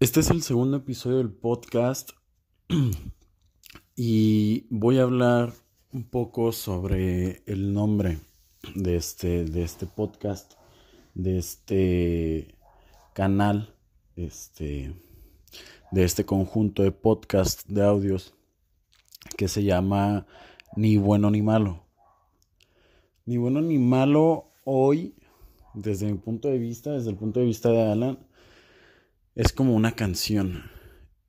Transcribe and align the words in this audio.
Este 0.00 0.20
es 0.20 0.30
el 0.30 0.40
segundo 0.40 0.78
episodio 0.78 1.18
del 1.18 1.30
podcast 1.30 2.12
y 3.94 4.66
voy 4.70 4.98
a 4.98 5.02
hablar 5.02 5.52
un 5.92 6.08
poco 6.08 6.52
sobre 6.52 7.42
el 7.44 7.74
nombre 7.74 8.18
de 8.74 8.96
este, 8.96 9.44
de 9.44 9.62
este 9.62 9.84
podcast, 9.84 10.54
de 11.12 11.36
este 11.36 12.54
canal, 13.12 13.74
este, 14.16 14.96
de 15.90 16.04
este 16.04 16.24
conjunto 16.24 16.82
de 16.82 16.92
podcast 16.92 17.68
de 17.68 17.82
audios 17.82 18.32
que 19.36 19.48
se 19.48 19.64
llama 19.64 20.26
Ni 20.76 20.96
bueno 20.96 21.30
ni 21.30 21.42
malo. 21.42 21.84
Ni 23.26 23.36
bueno 23.36 23.60
ni 23.60 23.78
malo 23.78 24.50
hoy, 24.64 25.14
desde 25.74 26.10
mi 26.10 26.16
punto 26.16 26.48
de 26.48 26.56
vista, 26.58 26.92
desde 26.92 27.10
el 27.10 27.16
punto 27.16 27.40
de 27.40 27.44
vista 27.44 27.68
de 27.68 27.82
Alan, 27.82 28.29
es 29.40 29.54
como 29.54 29.74
una 29.74 29.92
canción. 29.92 30.64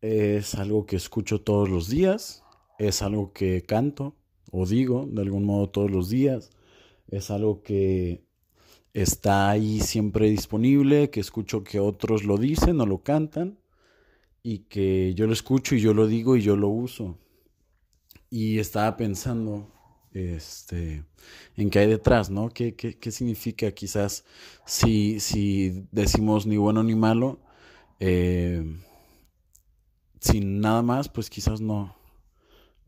Es 0.02 0.56
algo 0.56 0.86
que 0.86 0.98
escucho 0.98 1.40
todos 1.40 1.70
los 1.70 1.88
días, 1.88 2.44
es 2.78 3.02
algo 3.02 3.32
que 3.32 3.62
canto 3.62 4.18
o 4.52 4.66
digo 4.66 5.08
de 5.10 5.22
algún 5.22 5.46
modo 5.46 5.70
todos 5.70 5.90
los 5.90 6.10
días, 6.10 6.50
es 7.08 7.32
algo 7.32 7.62
que 7.64 8.26
está 8.92 9.50
ahí 9.50 9.80
siempre 9.80 10.30
disponible, 10.30 11.10
que 11.10 11.22
escucho 11.22 11.64
que 11.64 11.80
otros 11.80 12.26
lo 12.26 12.38
dicen 12.38 12.82
o 12.82 12.86
lo 12.86 13.02
cantan 13.02 13.60
y 14.44 14.66
que 14.66 15.14
yo 15.14 15.26
lo 15.26 15.32
escucho 15.32 15.76
y 15.76 15.80
yo 15.80 15.94
lo 15.94 16.06
digo 16.06 16.36
y 16.36 16.42
yo 16.42 16.58
lo 16.58 16.68
uso. 16.68 17.18
Y 18.30 18.60
estaba 18.60 18.98
pensando 18.98 19.72
este, 20.12 21.06
en 21.56 21.70
qué 21.70 21.80
hay 21.80 21.88
detrás, 21.88 22.30
¿no? 22.30 22.50
¿Qué, 22.50 22.76
qué, 22.76 23.12
significa 23.12 23.72
quizás 23.72 24.26
si, 24.66 25.22
si 25.22 25.88
decimos 25.94 26.46
ni 26.46 26.58
bueno 26.58 26.84
ni 26.84 26.96
malo? 26.96 27.40
Eh, 28.04 28.64
sin 30.20 30.60
nada 30.60 30.82
más, 30.82 31.08
pues 31.08 31.30
quizás 31.30 31.62
no, 31.62 31.96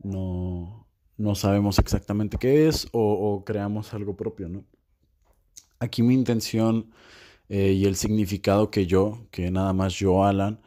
no, 0.02 0.88
no 1.16 1.34
sabemos 1.36 1.78
exactamente 1.78 2.36
qué 2.36 2.66
es 2.66 2.88
o, 2.90 3.44
creamos 3.46 3.94
algo 3.94 4.16
propio, 4.16 4.48
¿no? 4.48 4.64
Aquí 5.78 6.02
mi 6.02 6.14
intención 6.14 6.90
eh, 7.48 7.72
y 7.72 7.84
el 7.84 7.94
significado 7.94 8.72
que 8.72 8.86
yo, 8.86 9.28
que 9.30 9.52
nada 9.52 9.72
más 9.72 9.94
yo, 9.94 10.24
Alan, 10.24 10.60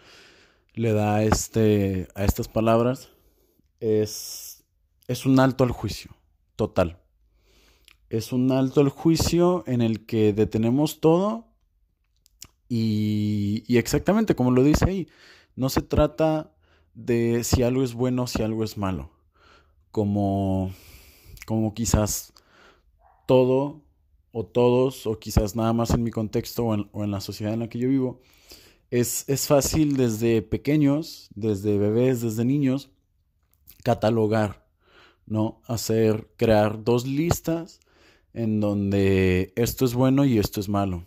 le 0.75 0.93
da 0.93 1.15
a, 1.15 1.23
este, 1.23 2.07
a 2.15 2.23
estas 2.23 2.47
palabras 2.47 3.09
es, 3.81 4.63
es 5.09 5.25
un 5.25 5.41
alto 5.41 5.65
al 5.65 5.71
juicio, 5.71 6.11
total. 6.55 7.01
Es 8.09 8.31
un 8.31 8.49
alto 8.53 8.79
al 8.79 8.89
juicio 8.89 9.65
en 9.67 9.81
el 9.81 10.05
que 10.05 10.31
detenemos 10.31 11.01
todo 11.01 11.46
y, 12.69 13.77
exactamente 13.77 14.35
como 14.35 14.51
lo 14.51 14.63
dice 14.63 14.85
ahí, 14.85 15.07
no 15.55 15.69
se 15.69 15.81
trata 15.81 16.51
de 16.93 17.43
si 17.43 17.63
algo 17.63 17.83
es 17.83 17.93
bueno 17.93 18.23
o 18.23 18.27
si 18.27 18.43
algo 18.43 18.63
es 18.63 18.77
malo. 18.77 19.11
Como, 19.91 20.71
como 21.45 21.73
quizás 21.73 22.33
todo 23.25 23.81
o 24.31 24.45
todos, 24.45 25.07
o 25.07 25.19
quizás 25.19 25.55
nada 25.55 25.73
más 25.73 25.91
en 25.91 26.03
mi 26.03 26.11
contexto 26.11 26.65
o 26.65 27.03
en, 27.03 27.11
la 27.11 27.21
sociedad 27.21 27.53
en 27.53 27.61
la 27.61 27.69
que 27.69 27.79
yo 27.79 27.89
vivo, 27.89 28.21
es, 28.91 29.27
es, 29.27 29.47
fácil 29.47 29.97
desde 29.97 30.41
pequeños, 30.41 31.29
desde 31.35 31.77
bebés, 31.77 32.21
desde 32.21 32.45
niños, 32.45 32.89
catalogar, 33.83 34.65
¿no? 35.25 35.61
Hacer, 35.65 36.29
crear 36.37 36.83
dos 36.83 37.07
listas 37.07 37.79
en 38.33 38.59
donde 38.59 39.53
esto 39.55 39.85
es 39.85 39.93
bueno 39.93 40.25
y 40.25 40.37
esto 40.37 40.59
es 40.59 40.69
malo. 40.69 41.05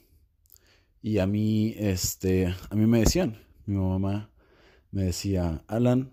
Y 1.03 1.19
a 1.19 1.27
mí, 1.27 1.75
este, 1.79 2.55
a 2.69 2.75
mí 2.75 2.87
me 2.87 3.01
decían, 3.01 3.39
mi 3.67 3.77
mamá 3.77 4.31
me 4.91 5.05
decía, 5.05 5.65
Alan, 5.67 6.13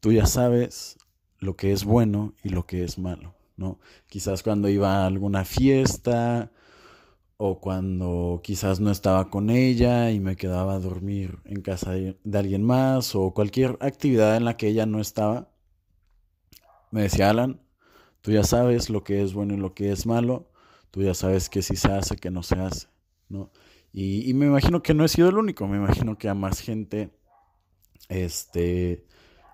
tú 0.00 0.12
ya 0.12 0.26
sabes 0.26 0.96
lo 1.38 1.56
que 1.56 1.72
es 1.72 1.84
bueno 1.84 2.34
y 2.42 2.50
lo 2.50 2.66
que 2.66 2.84
es 2.84 2.98
malo, 2.98 3.34
¿no? 3.56 3.78
Quizás 4.08 4.42
cuando 4.42 4.68
iba 4.68 5.02
a 5.02 5.06
alguna 5.06 5.44
fiesta 5.44 6.50
o 7.36 7.60
cuando 7.60 8.40
quizás 8.42 8.80
no 8.80 8.90
estaba 8.90 9.28
con 9.30 9.50
ella 9.50 10.10
y 10.10 10.20
me 10.20 10.36
quedaba 10.36 10.74
a 10.74 10.80
dormir 10.80 11.38
en 11.44 11.60
casa 11.60 11.92
de, 11.92 12.16
alguien 12.34 12.62
más 12.62 13.14
o 13.14 13.32
cualquier 13.34 13.76
actividad 13.80 14.36
en 14.36 14.44
la 14.44 14.56
que 14.56 14.68
ella 14.68 14.86
no 14.86 15.00
estaba, 15.00 15.50
me 16.90 17.02
decía, 17.02 17.30
Alan, 17.30 17.60
tú 18.22 18.32
ya 18.32 18.44
sabes 18.44 18.90
lo 18.90 19.04
que 19.04 19.22
es 19.22 19.34
bueno 19.34 19.54
y 19.54 19.58
lo 19.58 19.74
que 19.74 19.92
es 19.92 20.06
malo, 20.06 20.50
tú 20.90 21.02
ya 21.02 21.14
sabes 21.14 21.50
que 21.50 21.62
sí 21.62 21.76
se 21.76 21.92
hace, 21.92 22.16
que 22.16 22.30
no 22.30 22.42
se 22.42 22.56
hace, 22.56 22.88
¿no? 23.28 23.50
Y, 23.98 24.34
me 24.34 24.44
imagino 24.44 24.82
que 24.82 24.92
no 24.92 25.06
he 25.06 25.08
sido 25.08 25.30
el 25.30 25.38
único, 25.38 25.66
me 25.66 25.78
imagino 25.78 26.18
que 26.18 26.28
a 26.28 26.34
más 26.34 26.60
gente 26.60 27.08
este, 28.10 29.06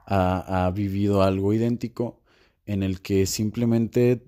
ha, 0.04 0.68
vivido 0.74 1.22
algo 1.22 1.52
idéntico 1.52 2.20
en 2.66 2.82
el 2.82 3.02
que 3.02 3.26
simplemente 3.26 4.24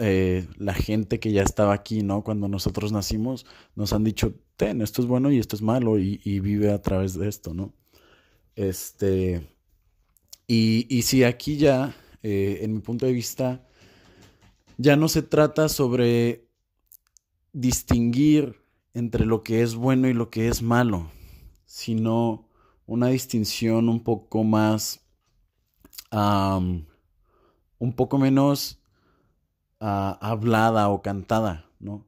eh, 0.00 0.48
la 0.56 0.74
gente 0.74 1.20
que 1.20 1.30
ya 1.30 1.44
estaba 1.44 1.72
aquí, 1.72 2.02
¿no? 2.02 2.24
Cuando 2.24 2.48
nosotros 2.48 2.90
nacimos, 2.90 3.46
nos 3.76 3.92
han 3.92 4.02
dicho, 4.02 4.34
ten, 4.56 4.82
esto 4.82 5.02
es 5.02 5.06
bueno 5.06 5.30
y 5.30 5.38
esto 5.38 5.54
es 5.54 5.62
malo, 5.62 6.00
y, 6.00 6.40
vive 6.40 6.72
a 6.72 6.82
través 6.82 7.14
de 7.14 7.28
esto, 7.28 7.54
¿no? 7.54 7.72
Este, 8.56 9.46
y, 10.48 10.84
y 10.90 11.02
si 11.02 11.22
aquí 11.22 11.58
ya, 11.58 11.94
eh, 12.24 12.58
en 12.62 12.74
mi 12.74 12.80
punto 12.80 13.06
de 13.06 13.12
vista, 13.12 13.64
ya 14.78 14.96
no 14.96 15.06
se 15.06 15.22
trata 15.22 15.68
sobre 15.68 16.48
distinguir 17.52 18.65
entre 18.96 19.26
lo 19.26 19.42
que 19.42 19.60
es 19.60 19.74
bueno 19.74 20.08
y 20.08 20.14
lo 20.14 20.30
que 20.30 20.48
es 20.48 20.62
malo, 20.62 21.10
sino 21.66 22.48
una 22.86 23.08
distinción 23.08 23.90
un 23.90 24.02
poco 24.02 24.42
más, 24.42 25.06
un 26.10 26.86
poco 27.94 28.16
menos 28.16 28.80
ah, 29.80 30.16
hablada 30.22 30.88
o 30.88 31.02
cantada, 31.02 31.70
¿no? 31.78 32.06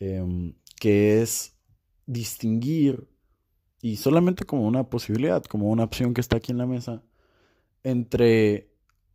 Em, 0.00 0.52
que 0.78 1.22
es 1.22 1.56
distinguir, 2.04 3.08
y 3.80 3.96
solamente 3.96 4.44
como 4.44 4.66
una 4.68 4.90
posibilidad, 4.90 5.42
como 5.44 5.70
una 5.70 5.84
opción 5.84 6.12
que 6.12 6.20
está 6.20 6.36
aquí 6.36 6.52
en 6.52 6.58
la 6.58 6.66
mesa, 6.66 7.02
entre 7.84 8.70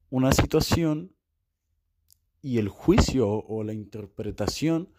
una 0.09 0.31
situación 0.31 1.13
y 2.41 2.57
el 2.57 2.69
juicio 2.69 3.29
o 3.29 3.63
la 3.63 3.73
interpretación 3.73 4.89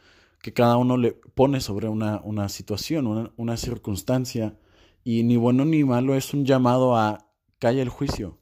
que 0.43 0.53
cada 0.53 0.77
uno 0.77 0.97
le 0.97 1.13
pone 1.13 1.61
sobre 1.61 1.89
una, 1.89 2.49
situación, 2.49 3.33
una, 3.37 3.57
circunstancia. 3.57 4.57
Y 5.05 5.23
ni 5.23 5.37
bueno 5.37 5.65
ni 5.65 5.85
malo 5.85 6.15
es 6.15 6.35
un 6.35 6.45
llamado 6.45 6.97
a 6.97 7.27
calla 7.59 7.83
el 7.83 7.89
juicio, 7.89 8.39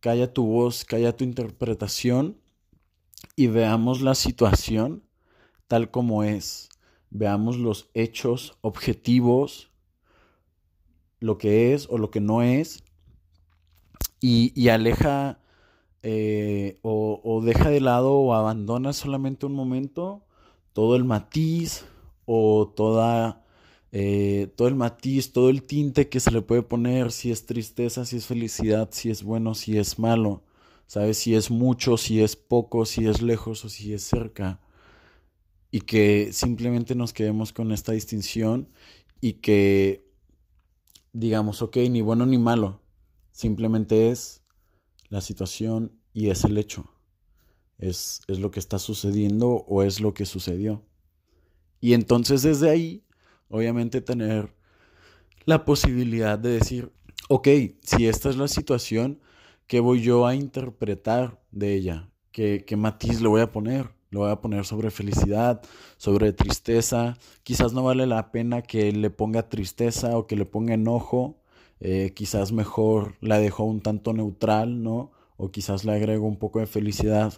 calla 0.00 0.32
tu 0.32 0.46
voz, 0.46 0.84
calla 0.84 1.16
tu 1.16 1.24
interpretación 1.24 2.38
y 3.36 3.48
veamos 3.48 4.02
la 4.02 4.14
situación 4.14 5.02
tal 5.66 5.90
como 5.90 6.24
es. 6.24 6.68
Veamos 7.10 7.58
los 7.58 7.90
hechos 7.94 8.58
objetivos, 8.60 9.70
lo 11.20 11.38
que 11.38 11.72
es 11.72 11.88
o 11.88 11.98
lo 11.98 12.10
que 12.10 12.20
no 12.20 12.42
es, 12.42 12.82
y, 14.20 14.68
aleja 14.68 15.38
eh, 16.02 16.78
o, 16.82 17.20
o, 17.22 17.42
deja 17.42 17.68
de 17.68 17.80
lado 17.80 18.14
o 18.14 18.34
abandona 18.34 18.92
solamente 18.94 19.44
un 19.44 19.52
momento 19.52 20.24
todo 20.74 20.96
el 20.96 21.04
matiz 21.04 21.86
o 22.26 22.72
toda, 22.76 23.42
eh, 23.92 24.52
todo 24.56 24.68
el 24.68 24.74
matiz, 24.74 25.32
todo 25.32 25.48
el 25.48 25.62
tinte 25.62 26.08
que 26.10 26.20
se 26.20 26.30
le 26.32 26.42
puede 26.42 26.62
poner, 26.62 27.12
si 27.12 27.30
es 27.30 27.46
tristeza, 27.46 28.04
si 28.04 28.16
es 28.18 28.26
felicidad, 28.26 28.90
si 28.92 29.10
es 29.10 29.22
bueno, 29.22 29.54
si 29.54 29.78
es 29.78 29.98
malo, 29.98 30.42
¿sabes? 30.86 31.18
Si 31.18 31.34
es 31.34 31.50
mucho, 31.50 31.96
si 31.96 32.20
es 32.22 32.36
poco, 32.36 32.84
si 32.86 33.06
es 33.06 33.22
lejos 33.22 33.64
o 33.64 33.68
si 33.70 33.94
es 33.94 34.02
cerca. 34.02 34.60
Y 35.70 35.82
que 35.82 36.32
simplemente 36.32 36.94
nos 36.94 37.12
quedemos 37.12 37.52
con 37.52 37.72
esta 37.72 37.92
distinción 37.92 38.68
y 39.20 39.34
que 39.34 40.04
digamos, 41.12 41.62
ok, 41.62 41.76
ni 41.90 42.00
bueno 42.02 42.26
ni 42.26 42.38
malo, 42.38 42.80
simplemente 43.32 44.10
es 44.10 44.42
la 45.08 45.20
situación 45.20 45.92
y 46.12 46.30
es 46.30 46.44
el 46.44 46.58
hecho 46.58 46.93
es, 47.88 48.22
lo 48.28 48.50
que 48.50 48.60
está 48.60 48.78
sucediendo 48.78 49.64
o 49.68 49.82
es 49.82 50.00
lo 50.00 50.14
que 50.14 50.26
sucedió. 50.26 50.82
Y 51.80 51.94
entonces 51.94 52.42
desde 52.42 52.70
ahí, 52.70 53.04
obviamente 53.48 54.00
tener 54.00 54.54
la 55.44 55.64
posibilidad 55.64 56.38
de 56.38 56.50
decir, 56.50 56.92
ok, 57.28 57.48
si 57.82 58.06
esta 58.06 58.30
es 58.30 58.36
la 58.36 58.48
situación, 58.48 59.20
¿qué 59.66 59.80
voy 59.80 60.02
yo 60.02 60.26
a 60.26 60.34
interpretar 60.34 61.40
de 61.50 61.74
ella? 61.74 62.10
¿Qué, 62.32 62.64
qué 62.66 62.76
matiz 62.76 63.20
le 63.20 63.28
voy 63.28 63.42
a 63.42 63.52
poner? 63.52 63.90
Lo 64.10 64.20
voy 64.20 64.30
a 64.30 64.40
poner 64.40 64.64
sobre 64.64 64.90
felicidad, 64.90 65.60
sobre 65.96 66.32
tristeza. 66.32 67.18
Quizás 67.42 67.72
no 67.72 67.82
vale 67.82 68.06
la 68.06 68.30
pena 68.30 68.62
que 68.62 68.92
le 68.92 69.10
ponga 69.10 69.48
tristeza 69.48 70.16
o 70.16 70.26
que 70.26 70.36
le 70.36 70.46
ponga 70.46 70.74
enojo. 70.74 71.40
Eh, 71.80 72.12
quizás 72.14 72.52
mejor 72.52 73.16
la 73.20 73.38
dejo 73.38 73.64
un 73.64 73.80
tanto 73.80 74.12
neutral, 74.12 74.82
¿no? 74.82 75.10
O 75.36 75.50
quizás 75.50 75.84
le 75.84 75.92
agrego 75.92 76.26
un 76.26 76.38
poco 76.38 76.60
de 76.60 76.66
felicidad 76.66 77.34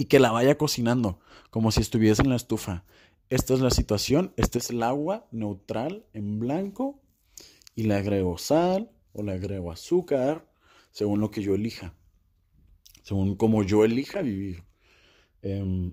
y 0.00 0.06
que 0.06 0.18
la 0.18 0.32
vaya 0.32 0.56
cocinando 0.56 1.20
como 1.50 1.70
si 1.70 1.82
estuviese 1.82 2.22
en 2.22 2.30
la 2.30 2.36
estufa. 2.36 2.86
Esta 3.28 3.52
es 3.52 3.60
la 3.60 3.68
situación, 3.68 4.32
este 4.38 4.58
es 4.58 4.70
el 4.70 4.82
agua 4.82 5.28
neutral 5.30 6.06
en 6.14 6.38
blanco 6.38 7.02
y 7.74 7.82
le 7.82 7.96
agrego 7.96 8.38
sal 8.38 8.90
o 9.12 9.22
le 9.22 9.32
agrego 9.32 9.70
azúcar, 9.70 10.50
según 10.90 11.20
lo 11.20 11.30
que 11.30 11.42
yo 11.42 11.54
elija, 11.54 11.94
según 13.02 13.36
como 13.36 13.62
yo 13.62 13.84
elija 13.84 14.22
vivir. 14.22 14.64
Em, 15.42 15.92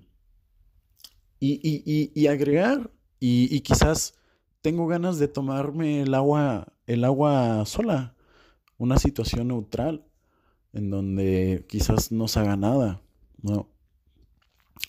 y, 1.38 2.26
agregar, 2.28 2.90
y, 3.20 3.60
quizás 3.60 4.14
tengo 4.62 4.86
ganas 4.86 5.18
de 5.18 5.28
tomarme 5.28 6.00
el 6.00 6.14
agua, 6.14 6.72
el 6.86 7.04
agua 7.04 7.66
sola, 7.66 8.16
una 8.78 8.98
situación 8.98 9.48
neutral, 9.48 10.06
en 10.72 10.88
donde 10.88 11.66
quizás 11.68 12.10
no 12.10 12.26
se 12.26 12.40
haga 12.40 12.56
nada, 12.56 13.02
¿no? 13.42 13.68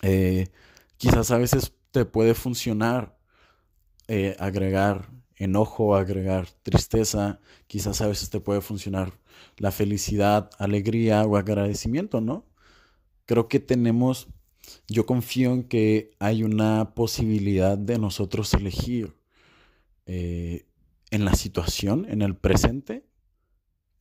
Eh, 0.02 0.48
quizás 0.96 1.30
a 1.30 1.38
veces 1.38 1.74
te 1.90 2.04
puede 2.04 2.34
funcionar 2.34 3.18
eh, 4.08 4.36
agregar 4.38 5.10
enojo, 5.36 5.96
agregar 5.96 6.48
tristeza, 6.62 7.40
quizás 7.66 8.00
a 8.00 8.06
veces 8.06 8.28
te 8.28 8.40
puede 8.40 8.60
funcionar 8.60 9.18
la 9.56 9.70
felicidad, 9.70 10.50
alegría 10.58 11.24
o 11.24 11.36
agradecimiento, 11.36 12.20
¿no? 12.20 12.44
Creo 13.24 13.48
que 13.48 13.60
tenemos, 13.60 14.28
yo 14.88 15.06
confío 15.06 15.52
en 15.52 15.64
que 15.64 16.10
hay 16.18 16.42
una 16.42 16.94
posibilidad 16.94 17.78
de 17.78 17.98
nosotros 17.98 18.52
elegir 18.54 19.16
eh, 20.06 20.66
en 21.10 21.24
la 21.24 21.34
situación, 21.34 22.06
en 22.08 22.22
el 22.22 22.36
presente, 22.36 23.06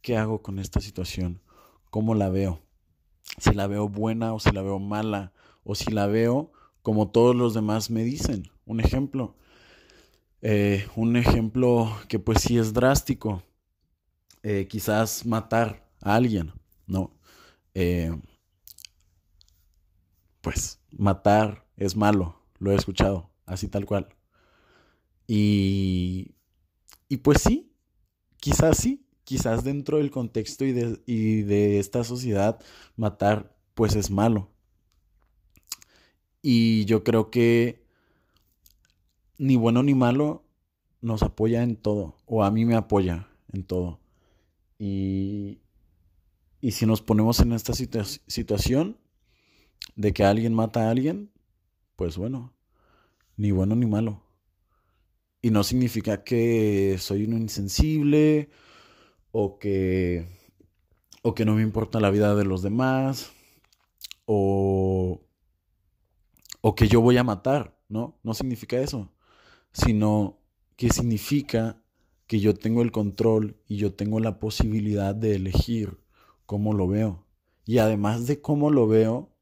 ¿qué 0.02 0.18
hago 0.18 0.42
con 0.42 0.60
esta 0.60 0.82
situación? 0.82 1.42
¿Cómo 1.90 2.16
la 2.16 2.30
veo? 2.30 2.62
Si 3.38 3.54
la 3.54 3.68
veo 3.68 3.88
buena 3.88 4.34
o 4.34 4.40
si 4.40 4.52
la 4.52 4.62
veo 4.62 4.80
mala, 4.80 5.34
o 5.70 5.76
si 5.76 5.92
la 5.92 6.08
veo 6.08 6.52
como 6.82 7.12
todos 7.12 7.36
los 7.36 7.54
demás 7.54 7.92
me 7.92 8.04
dicen. 8.04 8.50
Un 8.66 8.80
ejemplo, 8.80 9.36
eh, 10.42 10.88
un 10.96 11.16
ejemplo 11.16 11.96
que 12.08 12.18
pues 12.18 12.42
sí 12.42 12.58
es 12.58 12.74
drástico. 12.74 13.44
Eh, 14.42 14.68
quizás 14.68 15.28
matar 15.28 15.88
a 16.02 16.16
alguien, 16.16 16.54
¿no? 16.88 17.14
Eh, 17.76 18.12
pues 20.42 20.80
matar 20.90 21.68
es 21.78 21.96
malo, 21.96 22.42
lo 22.58 22.72
he 22.72 22.76
escuchado, 22.76 23.30
así 23.46 23.68
tal 23.68 23.86
cual. 23.86 24.08
Y, 25.28 26.34
y 27.10 27.18
pues 27.18 27.44
sí, 27.44 27.72
quizás 28.38 28.78
sí, 28.78 29.06
quizás 29.24 29.64
dentro 29.64 29.98
del 29.98 30.10
contexto 30.10 30.66
y 30.66 30.72
de, 30.72 31.00
y 31.06 31.44
de 31.44 31.78
esta 31.78 32.04
sociedad 32.04 32.60
matar 32.96 33.56
pues 33.76 33.96
es 33.96 34.10
malo. 34.10 34.50
Y 36.42 36.86
yo 36.86 37.04
creo 37.04 37.32
que 37.32 37.84
ni 39.38 39.56
bueno 39.56 39.84
ni 39.84 39.96
malo 39.96 40.44
nos 41.02 41.24
apoya 41.24 41.64
en 41.64 41.76
todo, 41.76 42.18
o 42.26 42.44
a 42.44 42.52
mí 42.52 42.66
me 42.66 42.76
apoya 42.76 43.30
en 43.54 43.64
todo. 43.64 44.00
Y, 44.78 45.60
y 46.62 46.72
si 46.72 46.86
nos 46.86 47.02
ponemos 47.02 47.40
en 47.40 47.54
esta 47.54 47.74
situación 47.74 48.98
de 49.96 50.14
que 50.14 50.24
alguien 50.24 50.54
mata 50.54 50.88
a 50.88 50.92
alguien, 50.92 51.32
pues 51.96 52.18
bueno, 52.18 52.54
ni 53.38 53.52
bueno 53.52 53.76
ni 53.76 53.86
malo. 53.86 54.24
Y 55.42 55.52
no 55.52 55.64
significa 55.64 56.24
que 56.24 56.98
soy 57.00 57.24
un 57.24 57.34
insensible 57.34 58.50
o 59.32 59.58
que, 59.58 60.28
o 61.22 61.34
que 61.34 61.46
no 61.46 61.56
me 61.56 61.62
importa 61.62 62.00
la 62.02 62.12
vida 62.12 62.36
de 62.36 62.44
los 62.44 62.62
demás 62.62 63.32
o, 64.26 65.22
o 66.62 66.76
que 66.76 66.88
yo 66.88 67.02
voy 67.02 67.18
a 67.18 67.24
matar, 67.24 67.78
¿no? 67.88 68.20
No 68.24 68.34
significa 68.34 68.80
eso, 68.80 69.12
sino 69.72 70.40
que 70.76 70.90
significa 70.90 71.82
que 72.28 72.40
yo 72.40 72.54
tengo 72.54 72.82
el 72.82 72.92
control 72.92 73.58
y 73.68 73.78
yo 73.78 73.94
tengo 73.94 74.20
la 74.20 74.40
posibilidad 74.40 75.16
de 75.16 75.36
elegir 75.36 76.00
cómo 76.46 76.74
lo 76.74 76.88
veo. 76.88 77.26
Y 77.66 77.80
además 77.80 78.28
de 78.28 78.42
cómo 78.42 78.70
lo 78.70 78.88
veo 78.88 79.36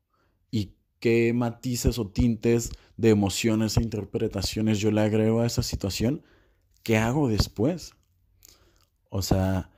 y 0.52 0.76
qué 1.00 1.34
matices 1.34 2.00
o 2.00 2.08
tintes 2.10 2.72
de 2.98 3.10
emociones 3.10 3.78
e 3.78 3.84
interpretaciones 3.84 4.80
yo 4.80 4.92
le 4.92 5.02
agrego 5.02 5.42
a 5.42 5.46
esa 5.46 5.64
situación, 5.64 6.24
¿qué 6.84 6.98
hago 6.98 7.28
después? 7.28 7.94
O 9.10 9.22
sea, 9.22 9.70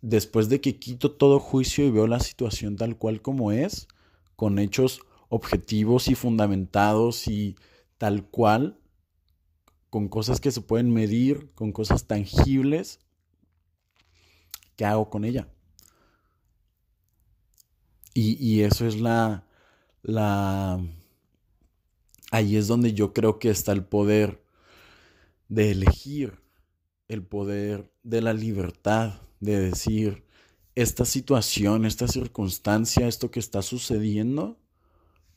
después 0.00 0.48
de 0.48 0.60
que 0.60 0.78
quito 0.78 1.12
todo 1.12 1.40
juicio 1.40 1.84
y 1.84 1.90
veo 1.90 2.06
la 2.06 2.20
situación 2.20 2.76
tal 2.76 2.96
cual 2.96 3.20
como 3.20 3.52
es, 3.52 3.88
con 4.36 4.58
hechos 4.58 5.00
objetivos 5.28 6.08
y 6.08 6.14
fundamentados 6.14 7.28
y 7.28 7.56
tal 7.98 8.24
cual, 8.24 8.78
con 9.90 10.08
cosas 10.08 10.40
que 10.40 10.50
se 10.50 10.60
pueden 10.60 10.92
medir, 10.92 11.50
con 11.54 11.72
cosas 11.72 12.06
tangibles, 12.06 13.00
¿qué 14.76 14.84
hago 14.84 15.10
con 15.10 15.24
ella? 15.24 15.48
Y, 18.14 18.62
eso 18.62 18.84
es 18.84 19.00
la, 19.00 19.46
la... 20.02 20.84
Ahí 22.32 22.56
es 22.56 22.66
donde 22.66 22.92
yo 22.92 23.12
creo 23.12 23.38
que 23.38 23.48
está 23.48 23.70
el 23.70 23.84
poder 23.84 24.42
de 25.48 25.70
elegir, 25.70 26.42
el 27.06 27.22
poder 27.22 27.92
de 28.02 28.20
la 28.20 28.32
libertad, 28.32 29.20
de 29.38 29.60
decir, 29.60 30.24
esta 30.74 31.04
situación, 31.04 31.84
esta 31.84 32.08
circunstancia, 32.08 33.06
esto 33.06 33.30
que 33.30 33.38
está 33.38 33.62
sucediendo, 33.62 34.58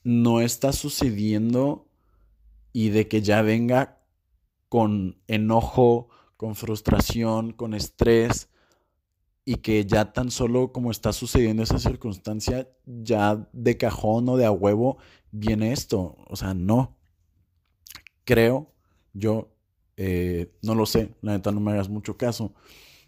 no 0.03 0.41
está 0.41 0.73
sucediendo 0.73 1.87
y 2.73 2.89
de 2.89 3.07
que 3.07 3.21
ya 3.21 3.41
venga 3.41 3.99
con 4.69 5.21
enojo, 5.27 6.09
con 6.37 6.55
frustración, 6.55 7.51
con 7.51 7.73
estrés, 7.73 8.49
y 9.43 9.55
que 9.55 9.85
ya 9.85 10.13
tan 10.13 10.31
solo 10.31 10.71
como 10.71 10.91
está 10.91 11.13
sucediendo 11.13 11.63
esa 11.63 11.79
circunstancia, 11.79 12.69
ya 12.85 13.49
de 13.53 13.77
cajón 13.77 14.29
o 14.29 14.37
de 14.37 14.45
a 14.45 14.51
huevo 14.51 14.97
viene 15.31 15.73
esto. 15.73 16.17
O 16.27 16.35
sea, 16.35 16.53
no. 16.53 16.97
Creo, 18.23 18.71
yo 19.13 19.51
eh, 19.97 20.53
no 20.61 20.75
lo 20.75 20.85
sé, 20.85 21.15
la 21.21 21.33
neta 21.33 21.51
no 21.51 21.59
me 21.59 21.71
hagas 21.71 21.89
mucho 21.89 22.17
caso. 22.17 22.53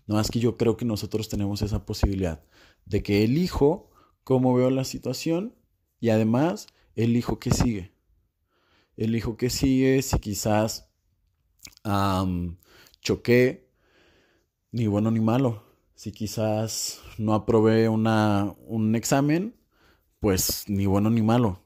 No 0.08 0.16
más 0.16 0.30
que 0.30 0.40
yo 0.40 0.58
creo 0.58 0.76
que 0.76 0.86
nosotros 0.86 1.30
tenemos 1.30 1.62
esa 1.62 1.86
posibilidad 1.86 2.44
de 2.86 3.04
que 3.04 3.24
elijo 3.24 3.90
cómo 4.24 4.54
veo 4.54 4.70
la 4.70 4.84
situación 4.84 5.56
y 6.00 6.10
además 6.10 6.68
elijo 6.96 7.40
qué 7.40 7.52
sigue. 7.52 7.94
Elijo 8.98 9.38
qué 9.38 9.50
sigue 9.50 10.02
si 10.02 10.20
quizás 10.20 10.90
choqué, 13.02 13.70
ni 14.72 14.88
bueno 14.88 15.12
ni 15.12 15.20
malo. 15.20 15.64
Si 15.96 16.12
quizás 16.12 17.02
no 17.18 17.34
aprobé 17.34 17.88
una, 17.90 18.56
un 18.66 18.96
examen, 18.96 19.56
pues 20.20 20.66
ni 20.68 20.86
bueno 20.86 21.10
ni 21.10 21.22
malo. 21.22 21.64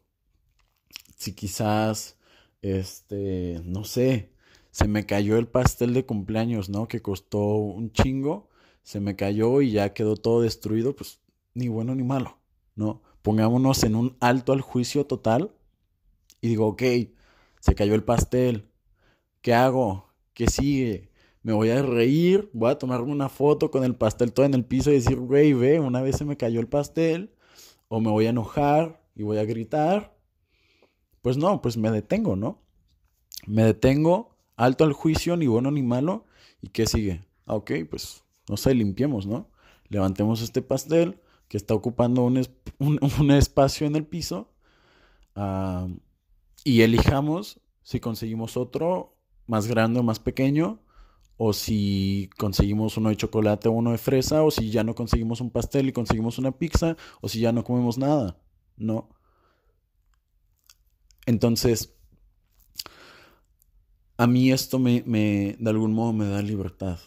Si 1.15 1.33
quizás, 1.33 2.17
este, 2.61 3.61
no 3.63 3.83
sé, 3.83 4.31
se 4.71 4.87
me 4.87 5.05
cayó 5.05 5.37
el 5.37 5.47
pastel 5.47 5.93
de 5.93 6.05
cumpleaños, 6.05 6.69
¿no? 6.69 6.87
Que 6.87 7.01
costó 7.01 7.55
un 7.55 7.91
chingo, 7.91 8.49
se 8.83 8.99
me 8.99 9.15
cayó 9.15 9.61
y 9.61 9.71
ya 9.71 9.93
quedó 9.93 10.15
todo 10.15 10.41
destruido, 10.41 10.95
pues 10.95 11.19
ni 11.53 11.67
bueno 11.67 11.95
ni 11.95 12.03
malo, 12.03 12.37
¿no? 12.75 13.01
Pongámonos 13.27 13.83
en 13.83 13.95
un 13.95 14.15
alto 14.21 14.53
al 14.53 14.61
juicio 14.61 15.05
total 15.05 15.51
y 16.39 16.47
digo, 16.47 16.65
ok, 16.65 16.81
se 17.59 17.75
cayó 17.75 17.93
el 17.93 18.05
pastel, 18.05 18.69
¿qué 19.41 19.53
hago? 19.53 20.13
¿Qué 20.33 20.47
sigue? 20.47 21.11
Me 21.43 21.51
voy 21.51 21.71
a 21.71 21.81
reír, 21.81 22.49
voy 22.53 22.71
a 22.71 22.77
tomarme 22.77 23.11
una 23.11 23.27
foto 23.27 23.69
con 23.69 23.83
el 23.83 23.97
pastel 23.97 24.31
todo 24.31 24.45
en 24.45 24.53
el 24.53 24.63
piso 24.63 24.91
y 24.91 24.93
decir, 24.93 25.17
güey, 25.17 25.51
ve, 25.51 25.81
una 25.81 26.01
vez 26.01 26.15
se 26.15 26.23
me 26.23 26.37
cayó 26.37 26.61
el 26.61 26.69
pastel. 26.69 27.35
O 27.89 27.99
me 27.99 28.11
voy 28.11 28.27
a 28.27 28.29
enojar 28.29 29.03
y 29.13 29.23
voy 29.23 29.39
a 29.39 29.43
gritar. 29.43 30.15
Pues 31.21 31.35
no, 31.35 31.61
pues 31.61 31.75
me 31.75 31.91
detengo, 31.91 32.37
¿no? 32.37 32.61
Me 33.45 33.65
detengo, 33.65 34.37
alto 34.55 34.85
al 34.85 34.93
juicio, 34.93 35.35
ni 35.35 35.47
bueno 35.47 35.69
ni 35.69 35.83
malo. 35.83 36.23
¿Y 36.61 36.69
qué 36.69 36.85
sigue? 36.85 37.25
Ah, 37.45 37.55
ok, 37.55 37.71
pues 37.89 38.23
no 38.47 38.55
sé, 38.55 38.73
limpiemos, 38.73 39.27
¿no? 39.27 39.49
Levantemos 39.89 40.41
este 40.41 40.61
pastel 40.61 41.19
que 41.47 41.57
está 41.57 41.73
ocupando 41.73 42.23
un, 42.23 43.31
espacio 43.31 43.87
en 43.87 43.95
el 43.95 44.05
piso 44.05 44.53
ah, 45.35 45.87
y 46.63 46.81
elijamos 46.81 47.61
si 47.83 47.99
conseguimos 47.99 48.57
otro 48.57 49.17
más 49.45 49.67
grande 49.67 50.01
o 50.01 50.03
más 50.03 50.19
pequeño, 50.19 50.81
o 51.37 51.53
si 51.53 52.29
conseguimos 52.37 52.97
uno 52.97 53.09
de 53.09 53.15
chocolate 53.15 53.69
o 53.69 53.71
uno 53.71 53.91
de 53.91 53.97
fresa, 53.97 54.43
o 54.43 54.51
si 54.51 54.71
ya 54.71 54.83
no 54.83 54.93
conseguimos 54.93 55.39
un 55.39 55.51
pastel 55.51 55.87
y 55.87 55.93
conseguimos 55.93 56.37
una 56.37 56.51
pizza, 56.51 56.97
o 57.21 57.29
si 57.29 57.39
ya 57.39 57.51
no 57.51 57.63
comemos 57.63 57.97
nada, 57.97 58.37
¿no? 58.75 59.09
Entonces, 61.25 61.95
a 64.17 64.27
mí 64.27 64.51
esto 64.51 64.79
me, 64.79 65.03
me 65.05 65.55
de 65.59 65.69
algún 65.69 65.93
modo 65.93 66.11
me 66.11 66.25
da 66.25 66.41
libertad. 66.41 66.99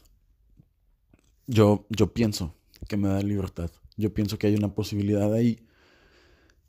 Yo, 1.47 1.87
yo 1.91 2.13
pienso 2.13 2.55
que 2.89 2.97
me 2.97 3.09
da 3.09 3.21
libertad. 3.21 3.71
Yo 4.01 4.13
pienso 4.13 4.39
que 4.39 4.49
hay 4.49 4.55
una 4.55 4.75
posibilidad 4.75 5.33
ahí 5.33 5.61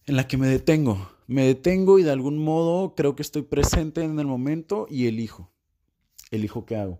en 0.06 0.16
la 0.16 0.28
que 0.28 0.38
me 0.38 0.48
detengo. 0.48 1.10
Me 1.28 1.46
detengo 1.46 1.98
y 1.98 2.04
de 2.04 2.12
algún 2.12 2.38
modo 2.38 2.94
creo 2.96 3.16
que 3.16 3.22
estoy 3.22 3.44
presente 3.44 4.04
en 4.04 4.20
el 4.20 4.28
momento 4.28 4.86
y 4.90 5.08
elijo 5.08 5.52
elijo 6.32 6.66
qué 6.66 6.78
hago. 6.78 7.00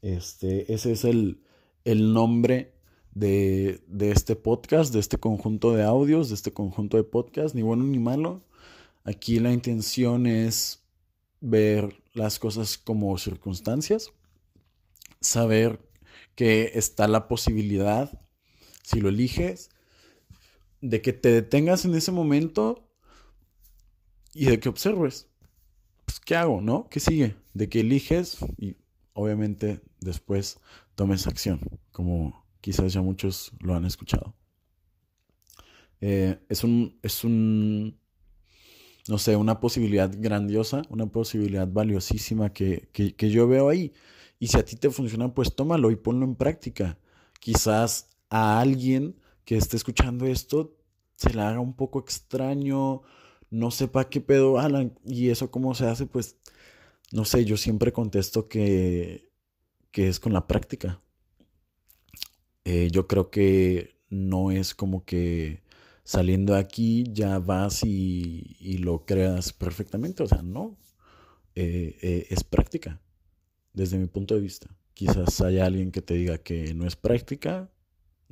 Este, 0.00 0.72
ese 0.72 0.92
es 0.92 1.04
el, 1.04 1.42
el 1.84 2.12
nombre 2.12 2.74
de, 3.12 3.82
de, 3.88 4.12
este 4.12 4.36
podcast, 4.36 4.94
de 4.94 5.00
este 5.00 5.18
conjunto 5.18 5.72
de 5.72 5.82
audios, 5.82 6.28
de 6.28 6.36
este 6.36 6.52
conjunto 6.52 6.96
de 6.96 7.04
podcasts, 7.04 7.54
ni 7.54 7.62
bueno 7.62 7.84
ni 7.84 7.98
malo. 7.98 8.42
Aquí 9.04 9.40
la 9.40 9.52
intención 9.52 10.26
es 10.26 10.84
ver 11.40 12.02
las 12.14 12.38
cosas 12.38 12.78
como 12.78 13.18
circunstancias, 13.18 14.12
saber 15.20 15.80
que 16.36 16.72
está 16.74 17.08
la 17.08 17.26
posibilidad, 17.28 18.20
si 18.82 19.00
lo 19.00 19.08
eliges, 19.08 19.70
de 20.80 21.00
que 21.00 21.12
te 21.12 21.30
detengas 21.30 21.84
en 21.84 21.94
ese 21.94 22.12
momento 22.12 22.88
y 24.34 24.46
de 24.46 24.60
que 24.60 24.68
observes. 24.68 25.28
Pues, 26.04 26.20
¿qué 26.20 26.36
hago, 26.36 26.60
no? 26.60 26.88
¿Qué 26.90 27.00
sigue? 27.00 27.36
De 27.54 27.68
que 27.68 27.80
eliges 27.80 28.38
y 28.58 28.76
obviamente 29.14 29.80
después 30.00 30.58
tomes 30.94 31.26
acción, 31.26 31.60
como 31.92 32.44
quizás 32.60 32.92
ya 32.92 33.02
muchos 33.02 33.52
lo 33.60 33.74
han 33.74 33.84
escuchado. 33.84 34.34
Eh, 36.00 36.40
es 36.48 36.64
un, 36.64 36.98
es 37.02 37.22
un, 37.22 37.98
no 39.08 39.18
sé, 39.18 39.36
una 39.36 39.60
posibilidad 39.60 40.10
grandiosa, 40.18 40.82
una 40.88 41.06
posibilidad 41.06 41.68
valiosísima 41.68 42.52
que, 42.52 42.88
que 42.92 43.30
yo 43.30 43.46
veo 43.46 43.68
ahí. 43.68 43.92
Y 44.40 44.48
si 44.48 44.58
a 44.58 44.64
ti 44.64 44.74
te 44.74 44.90
funciona, 44.90 45.32
pues 45.32 45.54
tómalo 45.54 45.92
y 45.92 45.96
ponlo 45.96 46.24
en 46.24 46.34
práctica. 46.34 46.98
Quizás 47.38 48.08
a 48.32 48.60
alguien 48.60 49.14
que 49.44 49.58
esté 49.58 49.76
escuchando 49.76 50.26
esto 50.26 50.74
se 51.16 51.34
le 51.34 51.42
haga 51.42 51.60
un 51.60 51.74
poco 51.76 52.00
extraño, 52.00 53.02
no 53.50 53.70
sepa 53.70 54.08
qué 54.08 54.20
pedo, 54.22 54.58
Alan, 54.58 54.98
y 55.04 55.28
eso 55.28 55.50
cómo 55.50 55.74
se 55.74 55.86
hace, 55.86 56.06
pues, 56.06 56.36
no 57.12 57.26
sé, 57.26 57.44
yo 57.44 57.58
siempre 57.58 57.92
contesto 57.92 58.48
que, 58.48 59.30
que 59.90 60.08
es 60.08 60.18
con 60.18 60.32
la 60.32 60.46
práctica. 60.46 61.02
Eh, 62.64 62.88
yo 62.90 63.06
creo 63.06 63.30
que 63.30 64.00
no 64.08 64.50
es 64.50 64.74
como 64.74 65.04
que 65.04 65.62
saliendo 66.02 66.54
de 66.54 66.60
aquí 66.60 67.04
ya 67.12 67.38
vas 67.38 67.84
y, 67.84 68.56
y 68.58 68.78
lo 68.78 69.04
creas 69.04 69.52
perfectamente, 69.52 70.22
o 70.22 70.26
sea, 70.26 70.42
no, 70.42 70.78
eh, 71.54 71.98
eh, 72.02 72.26
es 72.30 72.44
práctica, 72.44 73.02
desde 73.74 73.98
mi 73.98 74.06
punto 74.06 74.34
de 74.34 74.40
vista. 74.40 74.74
Quizás 74.94 75.40
haya 75.42 75.66
alguien 75.66 75.92
que 75.92 76.02
te 76.02 76.14
diga 76.14 76.38
que 76.38 76.72
no 76.74 76.86
es 76.86 76.96
práctica, 76.96 77.70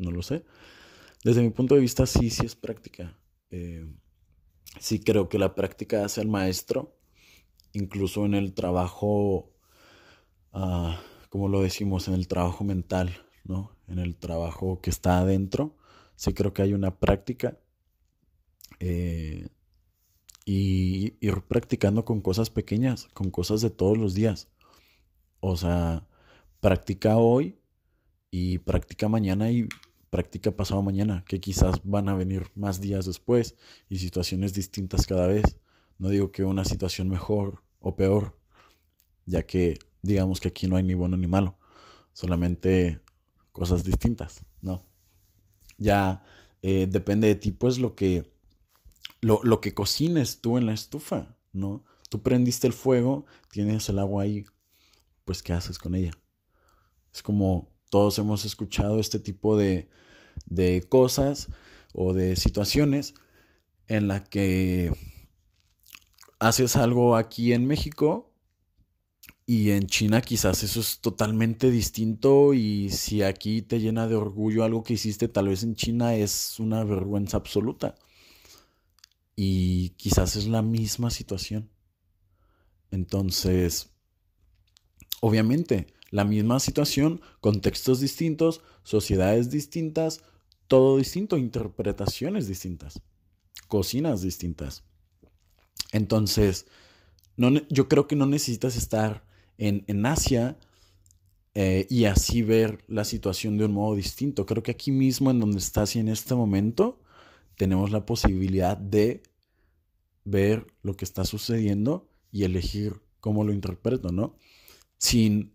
no 0.00 0.10
lo 0.10 0.22
sé. 0.22 0.44
Desde 1.24 1.42
mi 1.42 1.50
punto 1.50 1.74
de 1.74 1.80
vista, 1.80 2.06
sí, 2.06 2.30
sí 2.30 2.46
es 2.46 2.56
práctica. 2.56 3.18
Eh, 3.50 3.86
sí 4.78 5.00
creo 5.00 5.28
que 5.28 5.38
la 5.38 5.54
práctica 5.54 6.04
hace 6.04 6.20
al 6.20 6.28
maestro, 6.28 6.96
incluso 7.72 8.24
en 8.24 8.34
el 8.34 8.54
trabajo, 8.54 9.52
uh, 10.52 10.92
como 11.28 11.48
lo 11.48 11.62
decimos, 11.62 12.08
en 12.08 12.14
el 12.14 12.26
trabajo 12.28 12.64
mental, 12.64 13.26
¿no? 13.44 13.76
En 13.88 13.98
el 13.98 14.16
trabajo 14.16 14.80
que 14.80 14.90
está 14.90 15.18
adentro. 15.18 15.76
Sí 16.16 16.32
creo 16.32 16.52
que 16.52 16.62
hay 16.62 16.72
una 16.72 16.98
práctica. 16.98 17.58
Eh, 18.78 19.48
y 20.46 21.16
ir 21.20 21.42
practicando 21.42 22.04
con 22.04 22.22
cosas 22.22 22.50
pequeñas, 22.50 23.08
con 23.12 23.30
cosas 23.30 23.60
de 23.60 23.70
todos 23.70 23.98
los 23.98 24.14
días. 24.14 24.48
O 25.40 25.56
sea, 25.56 26.08
practica 26.60 27.18
hoy 27.18 27.58
y 28.30 28.58
practica 28.58 29.08
mañana 29.08 29.50
y 29.50 29.68
práctica 30.10 30.50
pasado 30.50 30.82
mañana, 30.82 31.24
que 31.26 31.40
quizás 31.40 31.80
van 31.84 32.08
a 32.08 32.14
venir 32.14 32.50
más 32.54 32.80
días 32.80 33.06
después 33.06 33.56
y 33.88 33.98
situaciones 33.98 34.52
distintas 34.52 35.06
cada 35.06 35.26
vez. 35.26 35.56
No 35.98 36.08
digo 36.08 36.32
que 36.32 36.44
una 36.44 36.64
situación 36.64 37.08
mejor 37.08 37.62
o 37.78 37.96
peor, 37.96 38.36
ya 39.24 39.44
que 39.46 39.78
digamos 40.02 40.40
que 40.40 40.48
aquí 40.48 40.66
no 40.66 40.76
hay 40.76 40.82
ni 40.82 40.94
bueno 40.94 41.16
ni 41.16 41.26
malo, 41.26 41.58
solamente 42.12 43.00
cosas 43.52 43.84
distintas, 43.84 44.44
¿no? 44.60 44.84
Ya 45.78 46.24
eh, 46.62 46.86
depende 46.90 47.28
de 47.28 47.36
ti, 47.36 47.52
pues 47.52 47.78
lo 47.78 47.94
que, 47.94 48.32
lo, 49.20 49.40
lo 49.44 49.60
que 49.60 49.74
cocines 49.74 50.40
tú 50.40 50.58
en 50.58 50.66
la 50.66 50.72
estufa, 50.72 51.36
¿no? 51.52 51.84
Tú 52.08 52.22
prendiste 52.22 52.66
el 52.66 52.72
fuego, 52.72 53.26
tienes 53.50 53.88
el 53.88 53.98
agua 53.98 54.24
ahí, 54.24 54.44
pues 55.24 55.42
¿qué 55.42 55.52
haces 55.52 55.78
con 55.78 55.94
ella? 55.94 56.10
Es 57.12 57.22
como 57.22 57.68
todos 57.90 58.18
hemos 58.18 58.44
escuchado 58.44 58.98
este 58.98 59.18
tipo 59.18 59.56
de, 59.56 59.88
de 60.46 60.86
cosas 60.88 61.48
o 61.92 62.14
de 62.14 62.36
situaciones 62.36 63.14
en 63.86 64.08
la 64.08 64.24
que 64.24 64.92
haces 66.38 66.76
algo 66.76 67.16
aquí 67.16 67.52
en 67.52 67.66
México 67.66 68.30
y 69.50 69.72
en 69.72 69.88
China 69.88 70.20
quizás 70.20 70.62
eso 70.62 70.78
es 70.78 71.00
totalmente 71.00 71.72
distinto 71.72 72.54
y 72.54 72.90
si 72.90 73.22
aquí 73.22 73.62
te 73.62 73.80
llena 73.80 74.06
de 74.06 74.14
orgullo 74.14 74.62
algo 74.62 74.84
que 74.84 74.92
hiciste, 74.92 75.26
tal 75.26 75.48
vez 75.48 75.64
en 75.64 75.74
China 75.74 76.14
es 76.14 76.60
una 76.60 76.84
vergüenza 76.84 77.38
absoluta. 77.38 77.96
Y 79.34 79.90
quizás 79.96 80.36
es 80.36 80.46
la 80.46 80.62
misma 80.62 81.10
situación. 81.10 81.68
Entonces, 82.92 83.90
obviamente, 85.20 85.88
la 86.10 86.24
misma 86.24 86.60
situación, 86.60 87.20
contextos 87.40 88.00
distintos, 88.00 88.62
sociedades 88.82 89.50
distintas, 89.50 90.22
todo 90.66 90.98
distinto, 90.98 91.36
interpretaciones 91.36 92.46
distintas, 92.46 93.00
cocinas 93.68 94.22
distintas. 94.22 94.84
Entonces, 95.92 96.66
no, 97.36 97.50
yo 97.68 97.88
creo 97.88 98.06
que 98.06 98.16
no 98.16 98.26
necesitas 98.26 98.76
estar 98.76 99.24
en, 99.58 99.84
en 99.86 100.06
Asia 100.06 100.58
eh, 101.54 101.86
y 101.90 102.04
así 102.04 102.42
ver 102.42 102.84
la 102.86 103.04
situación 103.04 103.58
de 103.58 103.64
un 103.64 103.72
modo 103.72 103.96
distinto. 103.96 104.46
Creo 104.46 104.62
que 104.62 104.70
aquí 104.70 104.92
mismo, 104.92 105.30
en 105.30 105.40
donde 105.40 105.58
estás 105.58 105.96
y 105.96 105.98
en 105.98 106.08
este 106.08 106.34
momento, 106.34 107.00
tenemos 107.56 107.90
la 107.90 108.06
posibilidad 108.06 108.76
de 108.76 109.22
ver 110.24 110.66
lo 110.82 110.96
que 110.96 111.04
está 111.04 111.24
sucediendo 111.24 112.08
y 112.30 112.44
elegir 112.44 113.00
cómo 113.20 113.44
lo 113.44 113.52
interpreto, 113.52 114.12
¿no? 114.12 114.36
Sin 114.98 115.52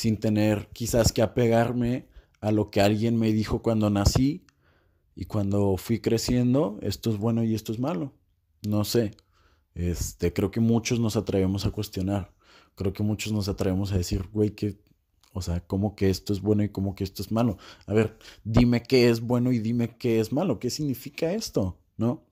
sin 0.00 0.16
tener 0.16 0.70
quizás 0.72 1.12
que 1.12 1.20
apegarme 1.20 2.08
a 2.40 2.52
lo 2.52 2.70
que 2.70 2.80
alguien 2.80 3.18
me 3.18 3.34
dijo 3.34 3.60
cuando 3.60 3.90
nací 3.90 4.46
y 5.14 5.26
cuando 5.26 5.76
fui 5.76 6.00
creciendo, 6.00 6.78
esto 6.80 7.10
es 7.10 7.18
bueno 7.18 7.44
y 7.44 7.54
esto 7.54 7.70
es 7.70 7.78
malo. 7.78 8.14
No 8.66 8.84
sé. 8.84 9.10
Este, 9.74 10.32
creo 10.32 10.50
que 10.50 10.60
muchos 10.60 11.00
nos 11.00 11.16
atrevemos 11.16 11.66
a 11.66 11.70
cuestionar. 11.70 12.32
Creo 12.76 12.94
que 12.94 13.02
muchos 13.02 13.34
nos 13.34 13.50
atrevemos 13.50 13.92
a 13.92 13.98
decir, 13.98 14.26
güey, 14.32 14.52
que, 14.52 14.80
o 15.34 15.42
sea, 15.42 15.60
¿cómo 15.66 15.94
que 15.94 16.08
esto 16.08 16.32
es 16.32 16.40
bueno 16.40 16.62
y 16.62 16.70
cómo 16.70 16.94
que 16.94 17.04
esto 17.04 17.22
es 17.22 17.30
malo? 17.30 17.58
A 17.84 17.92
ver, 17.92 18.16
dime 18.42 18.82
qué 18.82 19.10
es 19.10 19.20
bueno 19.20 19.52
y 19.52 19.58
dime 19.58 19.98
qué 19.98 20.18
es 20.18 20.32
malo. 20.32 20.58
¿Qué 20.58 20.70
significa 20.70 21.34
esto? 21.34 21.78
¿No? 21.98 22.24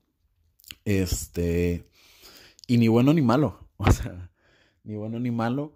Este, 0.85 1.87
y 2.65 2.79
ni 2.79 2.87
bueno 2.87 3.13
ni 3.13 3.21
malo. 3.21 3.69
O 3.77 3.91
sea, 3.91 4.31
ni 4.83 4.95
bueno 4.95 5.19
ni 5.19 5.29
malo. 5.29 5.75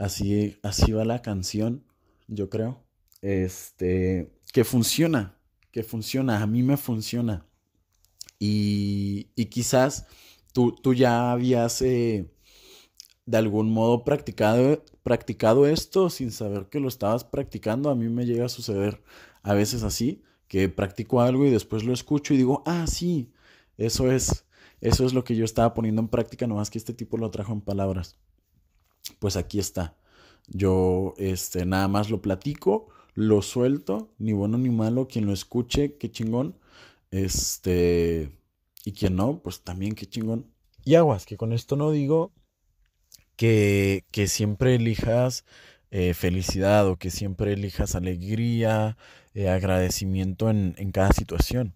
Así, 0.00 0.56
así 0.62 0.92
va 0.92 1.04
la 1.04 1.20
canción, 1.20 1.84
yo 2.26 2.48
creo. 2.48 2.82
Este, 3.20 4.32
que 4.50 4.64
funciona, 4.64 5.36
que 5.72 5.82
funciona, 5.82 6.42
a 6.42 6.46
mí 6.46 6.62
me 6.62 6.78
funciona. 6.78 7.46
Y, 8.38 9.28
y 9.36 9.46
quizás 9.46 10.06
tú, 10.54 10.72
tú, 10.72 10.94
ya 10.94 11.32
habías 11.32 11.82
eh, 11.82 12.32
de 13.26 13.36
algún 13.36 13.70
modo 13.74 14.02
practicado, 14.02 14.82
practicado 15.02 15.66
esto 15.66 16.08
sin 16.08 16.30
saber 16.32 16.70
que 16.70 16.80
lo 16.80 16.88
estabas 16.88 17.24
practicando. 17.24 17.90
A 17.90 17.94
mí 17.94 18.08
me 18.08 18.24
llega 18.24 18.46
a 18.46 18.48
suceder 18.48 19.02
a 19.42 19.52
veces 19.52 19.82
así, 19.82 20.22
que 20.48 20.70
practico 20.70 21.20
algo 21.20 21.44
y 21.44 21.50
después 21.50 21.84
lo 21.84 21.92
escucho 21.92 22.32
y 22.32 22.38
digo, 22.38 22.62
ah, 22.64 22.86
sí, 22.86 23.34
eso 23.76 24.10
es, 24.10 24.46
eso 24.80 25.04
es 25.04 25.12
lo 25.12 25.24
que 25.24 25.36
yo 25.36 25.44
estaba 25.44 25.74
poniendo 25.74 26.00
en 26.00 26.08
práctica, 26.08 26.46
nomás 26.46 26.70
que 26.70 26.78
este 26.78 26.94
tipo 26.94 27.18
lo 27.18 27.30
trajo 27.30 27.52
en 27.52 27.60
palabras 27.60 28.16
pues 29.18 29.36
aquí 29.36 29.58
está. 29.58 29.96
Yo 30.48 31.14
este, 31.18 31.64
nada 31.66 31.88
más 31.88 32.10
lo 32.10 32.20
platico, 32.22 32.88
lo 33.14 33.42
suelto, 33.42 34.12
ni 34.18 34.32
bueno 34.32 34.58
ni 34.58 34.70
malo, 34.70 35.08
quien 35.08 35.26
lo 35.26 35.32
escuche, 35.32 35.96
qué 35.96 36.10
chingón. 36.10 36.56
Este, 37.10 38.30
y 38.84 38.92
quien 38.92 39.16
no, 39.16 39.40
pues 39.42 39.62
también 39.62 39.94
qué 39.94 40.06
chingón. 40.06 40.46
Y 40.84 40.94
aguas, 40.94 41.26
que 41.26 41.36
con 41.36 41.52
esto 41.52 41.76
no 41.76 41.90
digo 41.90 42.32
que, 43.36 44.04
que 44.10 44.26
siempre 44.26 44.74
elijas 44.74 45.44
eh, 45.90 46.14
felicidad 46.14 46.86
o 46.88 46.96
que 46.96 47.10
siempre 47.10 47.52
elijas 47.52 47.94
alegría, 47.94 48.96
eh, 49.34 49.48
agradecimiento 49.48 50.50
en, 50.50 50.74
en 50.78 50.92
cada 50.92 51.12
situación, 51.12 51.74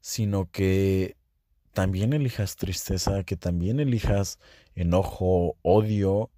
sino 0.00 0.50
que 0.50 1.16
también 1.72 2.12
elijas 2.12 2.56
tristeza, 2.56 3.24
que 3.24 3.36
también 3.36 3.80
elijas 3.80 4.38
enojo, 4.74 5.56
odio, 5.62 6.30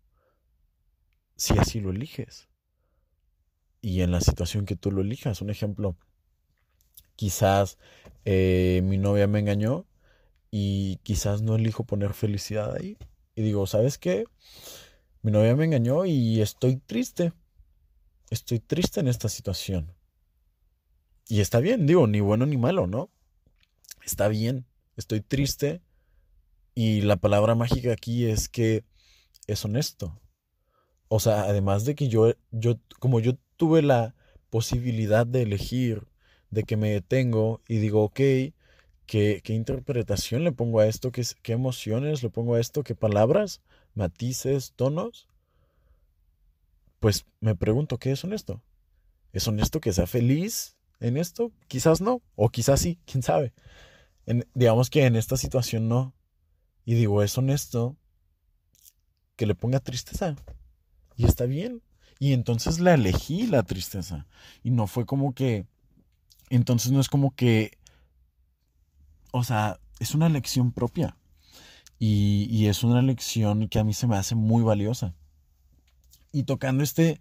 si 1.37 1.59
así 1.59 1.81
lo 1.81 1.91
eliges. 1.91 2.49
Y 3.81 4.03
en 4.03 4.11
la 4.11 4.21
situación 4.21 4.67
que 4.67 4.77
tú 4.77 4.91
lo 4.91 5.03
elijas, 5.03 5.41
un 5.43 5.51
ejemplo, 5.51 5.97
quizás 7.15 7.79
eh, 8.25 8.81
mi 8.85 8.99
novia 8.99 9.27
me 9.27 9.39
engañó 9.39 9.87
y 10.51 10.97
quizás 11.03 11.43
no 11.43 11.57
elijo 11.57 11.85
poner 11.85 12.15
felicidad 12.15 12.75
ahí. 12.75 12.97
Y 13.35 13.43
digo, 13.43 13.67
¿sabes 13.67 13.99
qué? 13.99 14.25
Mi 15.23 15.31
novia 15.31 15.55
me 15.57 15.65
engañó 15.65 16.07
y 16.07 16.41
estoy 16.41 16.77
triste. 16.79 17.33
estoy 18.31 18.61
triste 18.61 19.01
en 19.01 19.09
esta 19.09 19.29
situación. 19.29 19.93
Y 21.29 21.41
está 21.41 21.61
bien, 21.61 21.87
digo, 21.87 22.07
ni 22.07 22.21
bueno 22.21 22.47
ni 22.47 22.57
malo, 22.57 22.87
¿no? 22.87 23.11
Está 24.05 24.29
bien, 24.29 24.67
estoy 24.97 25.21
triste. 25.21 25.83
Y 26.75 27.03
la 27.03 27.17
palabra 27.17 27.55
mágica 27.55 27.93
aquí 27.93 28.27
es 28.27 28.49
que 28.49 28.85
es 29.47 29.65
honesto. 29.65 30.21
O 31.09 31.21
sea, 31.21 31.43
además 31.45 31.85
de 31.85 31.95
que 31.95 32.09
yo, 32.09 32.33
yo, 32.51 32.79
como 32.99 33.21
yo 33.21 33.35
tuve 33.57 33.83
la 33.83 34.15
posibilidad 34.51 35.27
de 35.27 35.43
elegir, 35.43 36.07
de 36.51 36.65
que 36.65 36.77
me 36.77 36.91
detengo 36.91 37.63
y 37.69 37.79
digo, 37.79 38.03
ok, 38.05 38.17
¿qué, 39.07 39.41
qué 39.43 39.53
interpretación 39.55 40.45
le 40.45 40.53
pongo 40.53 40.81
a 40.81 40.87
esto? 40.87 41.13
¿Qué, 41.13 41.25
¿Qué 41.43 41.53
emociones 41.53 42.23
le 42.23 42.31
pongo 42.31 42.55
a 42.55 42.61
esto? 42.61 42.83
¿Qué 42.83 42.95
palabras? 42.95 43.63
¿Matices? 43.95 44.73
¿Tonos? 44.75 45.29
Pues 47.01 47.27
me 47.41 47.55
pregunto, 47.55 47.99
¿qué 47.99 48.13
es 48.13 48.25
honesto? 48.25 48.63
¿Es 49.33 49.47
honesto 49.47 49.81
que 49.81 49.93
sea 49.93 50.07
feliz 50.07 50.77
en 50.99 51.17
esto? 51.17 51.53
Quizás 51.69 52.01
no, 52.01 52.23
o 52.35 52.49
quizás 52.49 52.81
sí, 52.81 52.99
quién 53.07 53.23
sabe. 53.23 53.53
digamos 54.55 54.91
que 54.91 55.05
en 55.05 55.17
esta 55.17 55.37
situación 55.37 55.89
no. 55.89 56.15
Y 56.85 56.95
digo, 56.95 57.23
es 57.23 57.37
honesto 57.37 57.97
que 59.37 59.47
le 59.47 59.55
ponga 59.55 59.81
tristeza. 59.81 60.37
Y 61.17 61.27
está 61.27 61.47
bien. 61.47 61.83
Y 62.19 62.33
entonces 62.33 62.81
la 62.81 62.95
elegí 62.95 63.47
la 63.47 63.63
tristeza. 63.63 64.27
Y 64.63 64.71
no 64.71 64.87
fue 64.87 65.07
como 65.07 65.35
que... 65.35 65.67
Entonces 66.51 66.93
no 66.93 67.01
es 67.01 67.09
como 67.09 67.35
que... 67.35 67.79
O 69.33 69.45
sea, 69.45 69.79
es 69.99 70.15
una 70.15 70.27
elección 70.27 70.73
propia. 70.73 71.17
Y, 71.99 72.47
y 72.51 72.67
es 72.67 72.85
una 72.85 73.01
elección 73.01 73.69
que 73.69 73.79
a 73.79 73.85
mí 73.85 73.95
se 73.95 74.07
me 74.07 74.17
hace 74.17 74.35
muy 74.35 74.63
valiosa. 74.63 75.15
Y 76.33 76.45
tocando 76.45 76.83
este, 76.83 77.19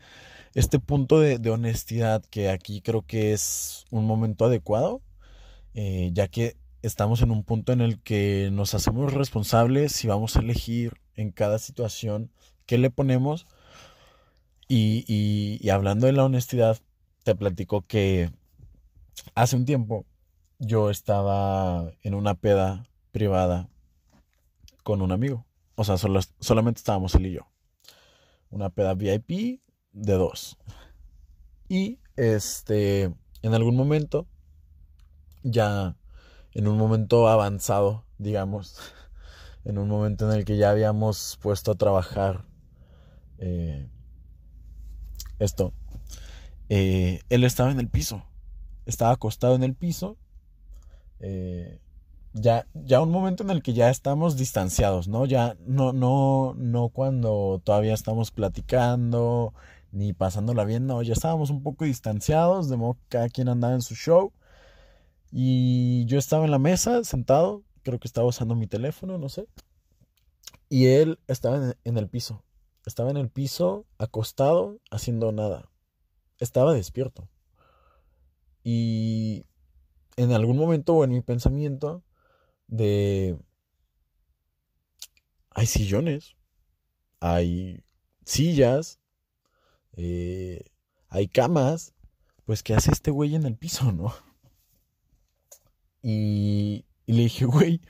este 0.56 0.80
punto 0.80 1.20
de, 1.20 1.50
honestidad, 1.50 2.24
que 2.30 2.50
aquí 2.50 2.82
creo 2.82 3.02
que 3.02 3.34
es 3.34 3.86
un 3.92 4.06
momento 4.06 4.46
adecuado, 4.46 5.02
eh, 5.74 6.12
ya 6.14 6.30
que 6.30 6.56
estamos 6.82 7.22
en 7.22 7.32
un 7.32 7.44
punto 7.44 7.74
en 7.74 7.82
el 7.82 8.02
que 8.02 8.50
nos 8.54 8.74
hacemos 8.74 9.14
responsables 9.14 9.92
si 9.92 10.08
vamos 10.08 10.36
a 10.36 10.40
elegir 10.40 10.94
en 11.16 11.32
cada 11.32 11.60
situación 11.60 12.32
qué 12.66 12.78
le 12.78 12.90
ponemos. 12.90 13.48
Y, 14.68 15.70
hablando 15.70 16.08
de 16.08 16.14
la 16.14 16.26
honestidad, 16.26 16.80
te 17.24 17.36
platico 17.36 17.82
que 17.82 18.32
hace 19.36 19.56
un 19.56 19.66
tiempo 19.66 20.06
yo 20.60 20.90
estaba 20.90 21.92
en 22.02 22.14
una 22.16 22.36
peda 22.36 22.88
privada 23.12 23.70
con 24.84 25.02
un 25.02 25.12
amigo. 25.12 25.46
O 25.76 25.84
sea, 25.84 25.98
solamente 25.98 26.80
estábamos 26.80 27.16
él 27.16 27.28
y 27.28 27.32
yo 27.34 27.48
una 28.56 28.70
peda 28.70 28.94
VIP 28.94 29.62
de 29.92 30.14
dos. 30.14 30.58
Y 31.68 32.00
este, 32.16 33.14
en 33.42 33.54
algún 33.54 33.76
momento, 33.76 34.28
ya 35.44 35.98
en 36.54 36.68
un 36.68 36.78
momento 36.78 37.28
avanzado, 37.28 38.06
digamos, 38.18 38.80
en 39.66 39.78
un 39.78 39.90
momento 39.90 40.32
en 40.32 40.38
el 40.38 40.46
que 40.46 40.58
ya 40.58 40.70
habíamos 40.70 41.38
puesto 41.42 41.72
a 41.72 41.76
trabajar 41.76 42.46
eh, 43.40 43.90
esto, 45.40 45.74
eh, 46.70 47.22
él 47.30 47.44
estaba 47.44 47.72
en 47.72 47.80
el 47.80 47.90
piso, 47.90 48.24
estaba 48.86 49.12
acostado 49.12 49.56
en 49.56 49.64
el 49.64 49.76
piso, 49.76 50.18
eh, 51.20 51.80
ya, 52.34 52.68
ya 52.74 53.02
un 53.02 53.12
momento 53.12 53.44
en 53.44 53.50
el 53.50 53.64
que 53.64 53.74
ya 53.74 53.90
estamos 53.90 54.36
distanciados, 54.36 55.08
¿no? 55.08 55.26
Ya 55.26 55.56
no, 55.66 55.94
no, 55.94 56.54
no 56.58 56.90
cuando 56.90 57.62
todavía 57.64 57.94
estamos 57.94 58.32
platicando 58.32 59.54
ni 59.92 60.12
pasándola 60.12 60.66
bien, 60.66 60.86
no, 60.86 61.02
ya 61.02 61.14
estábamos 61.14 61.50
un 61.50 61.64
poco 61.64 61.86
distanciados, 61.86 62.70
de 62.70 62.76
modo 62.76 62.96
que 62.96 63.08
cada 63.10 63.30
quien 63.30 63.48
andaba 63.48 63.74
en 63.74 63.82
su 63.82 63.96
show. 63.96 64.34
Y 65.32 66.06
yo 66.06 66.18
estaba 66.18 66.46
en 66.46 66.52
la 66.52 66.60
mesa, 66.60 67.04
sentado, 67.06 67.64
creo 67.84 68.00
que 68.00 68.08
estaba 68.08 68.28
usando 68.28 68.56
mi 68.56 68.68
teléfono, 68.68 69.18
no 69.18 69.30
sé. 69.30 69.48
Y 70.70 70.88
él 70.88 71.20
estaba 71.28 71.58
en, 71.58 71.76
en 71.86 71.98
el 71.98 72.10
piso. 72.10 72.44
Estaba 72.86 73.10
en 73.10 73.18
el 73.18 73.30
piso, 73.30 73.86
acostado, 73.98 74.80
haciendo 74.92 75.32
nada. 75.32 75.72
Estaba 76.40 76.74
despierto. 76.74 77.30
Y 78.64 79.46
en 80.18 80.32
algún 80.32 80.58
momento 80.58 80.94
o 80.94 81.04
en 81.04 81.12
mi 81.12 81.22
pensamiento 81.22 82.04
de... 82.68 83.38
Hay 85.52 85.68
sillones, 85.68 86.36
hay 87.22 87.84
sillas, 88.26 89.00
eh, 89.94 90.66
hay 91.08 91.30
camas, 91.30 91.94
pues 92.46 92.62
¿qué 92.62 92.74
hace 92.74 92.92
este 92.92 93.10
güey 93.10 93.36
en 93.36 93.46
el 93.46 93.56
piso, 93.56 93.92
no? 93.94 94.14
Y, 96.02 96.86
le 97.08 97.24
dije, 97.24 97.46
güey, 97.46 97.82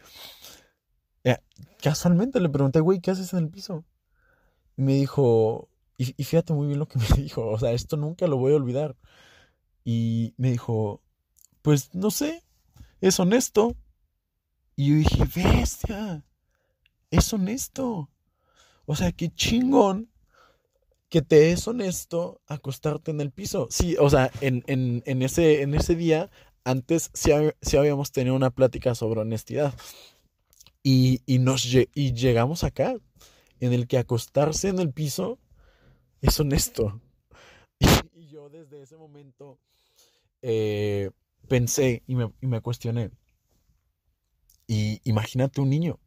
eh, 1.23 1.37
casualmente 1.81 2.39
le 2.39 2.49
pregunté, 2.49 2.79
güey, 2.79 3.01
¿qué 3.01 3.11
haces 3.11 3.33
en 3.33 3.39
el 3.39 3.49
piso? 3.49 3.83
Y 4.77 4.81
me 4.81 4.93
dijo, 4.95 5.69
y, 5.97 6.13
y, 6.17 6.23
fíjate 6.23 6.53
muy 6.53 6.67
bien 6.67 6.79
lo 6.79 6.87
que 6.87 6.99
me 6.99 7.07
dijo, 7.17 7.47
o 7.47 7.59
sea, 7.59 7.71
esto 7.71 7.97
nunca 7.97 8.27
lo 8.27 8.37
voy 8.37 8.53
a 8.53 8.57
olvidar. 8.57 8.95
Y 9.83 10.33
me 10.37 10.51
dijo, 10.51 11.01
pues 11.61 11.93
no 11.93 12.11
sé, 12.11 12.43
es 13.01 13.19
honesto. 13.19 13.75
Y 14.75 14.89
yo 14.89 14.95
dije, 14.95 15.23
bestia, 15.35 16.25
es 17.11 17.31
honesto. 17.33 18.09
O 18.85 18.95
sea, 18.95 19.11
qué 19.11 19.29
chingón 19.33 20.11
que 21.09 21.21
te 21.21 21.51
es 21.51 21.67
honesto 21.67 22.41
acostarte 22.47 23.11
en 23.11 23.21
el 23.21 23.31
piso. 23.31 23.67
Sí, 23.69 23.95
o 23.99 24.09
sea, 24.09 24.31
en, 24.41 24.63
ese, 25.21 25.61
en 25.61 25.73
ese 25.73 25.95
día, 25.95 26.29
antes 26.63 27.09
sí, 27.13 27.31
habíamos 27.77 28.11
tenido 28.11 28.35
una 28.35 28.51
plática 28.51 28.95
sobre 28.95 29.21
honestidad. 29.21 29.73
Y, 30.83 31.21
nos, 31.39 31.65
y 31.65 32.13
llegamos 32.13 32.63
acá, 32.63 32.95
en 33.59 33.73
el 33.73 33.87
que 33.87 33.97
acostarse 33.97 34.69
en 34.69 34.79
el 34.79 34.91
piso 34.91 35.39
es 36.21 36.39
honesto. 36.39 37.01
Y, 38.13 38.27
yo 38.27 38.49
desde 38.49 38.81
ese 38.81 38.97
momento 38.97 39.59
eh, 40.41 41.11
pensé 41.47 42.03
y 42.07 42.15
me, 42.15 42.31
y 42.41 42.47
me 42.47 42.61
cuestioné. 42.61 43.11
Y 44.67 45.01
imagínate 45.03 45.61
un 45.61 45.69
niño. 45.69 45.99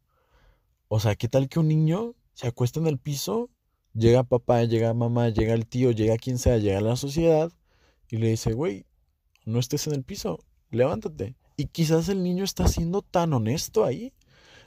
O 0.87 0.99
sea, 0.99 1.15
¿qué 1.15 1.27
tal 1.27 1.47
que 1.47 1.59
un 1.59 1.67
niño 1.67 2.15
se 2.33 2.47
acuesta 2.47 2.79
en 2.79 2.87
el 2.87 2.97
piso? 2.97 3.49
Llega 3.93 4.23
papá, 4.23 4.63
llega 4.63 4.93
mamá, 4.93 5.29
llega 5.29 5.53
el 5.53 5.67
tío, 5.67 5.91
llega 5.91 6.17
quien 6.17 6.37
sea, 6.37 6.57
llega 6.57 6.81
la 6.81 6.95
sociedad 6.95 7.51
y 8.09 8.17
le 8.17 8.29
dice, 8.29 8.53
güey, 8.53 8.85
no 9.45 9.59
estés 9.59 9.87
en 9.87 9.93
el 9.93 10.03
piso, 10.03 10.39
levántate. 10.71 11.35
Y 11.57 11.65
quizás 11.65 12.09
el 12.09 12.23
niño 12.23 12.43
está 12.43 12.67
siendo 12.67 13.01
tan 13.01 13.33
honesto 13.33 13.85
ahí, 13.85 14.13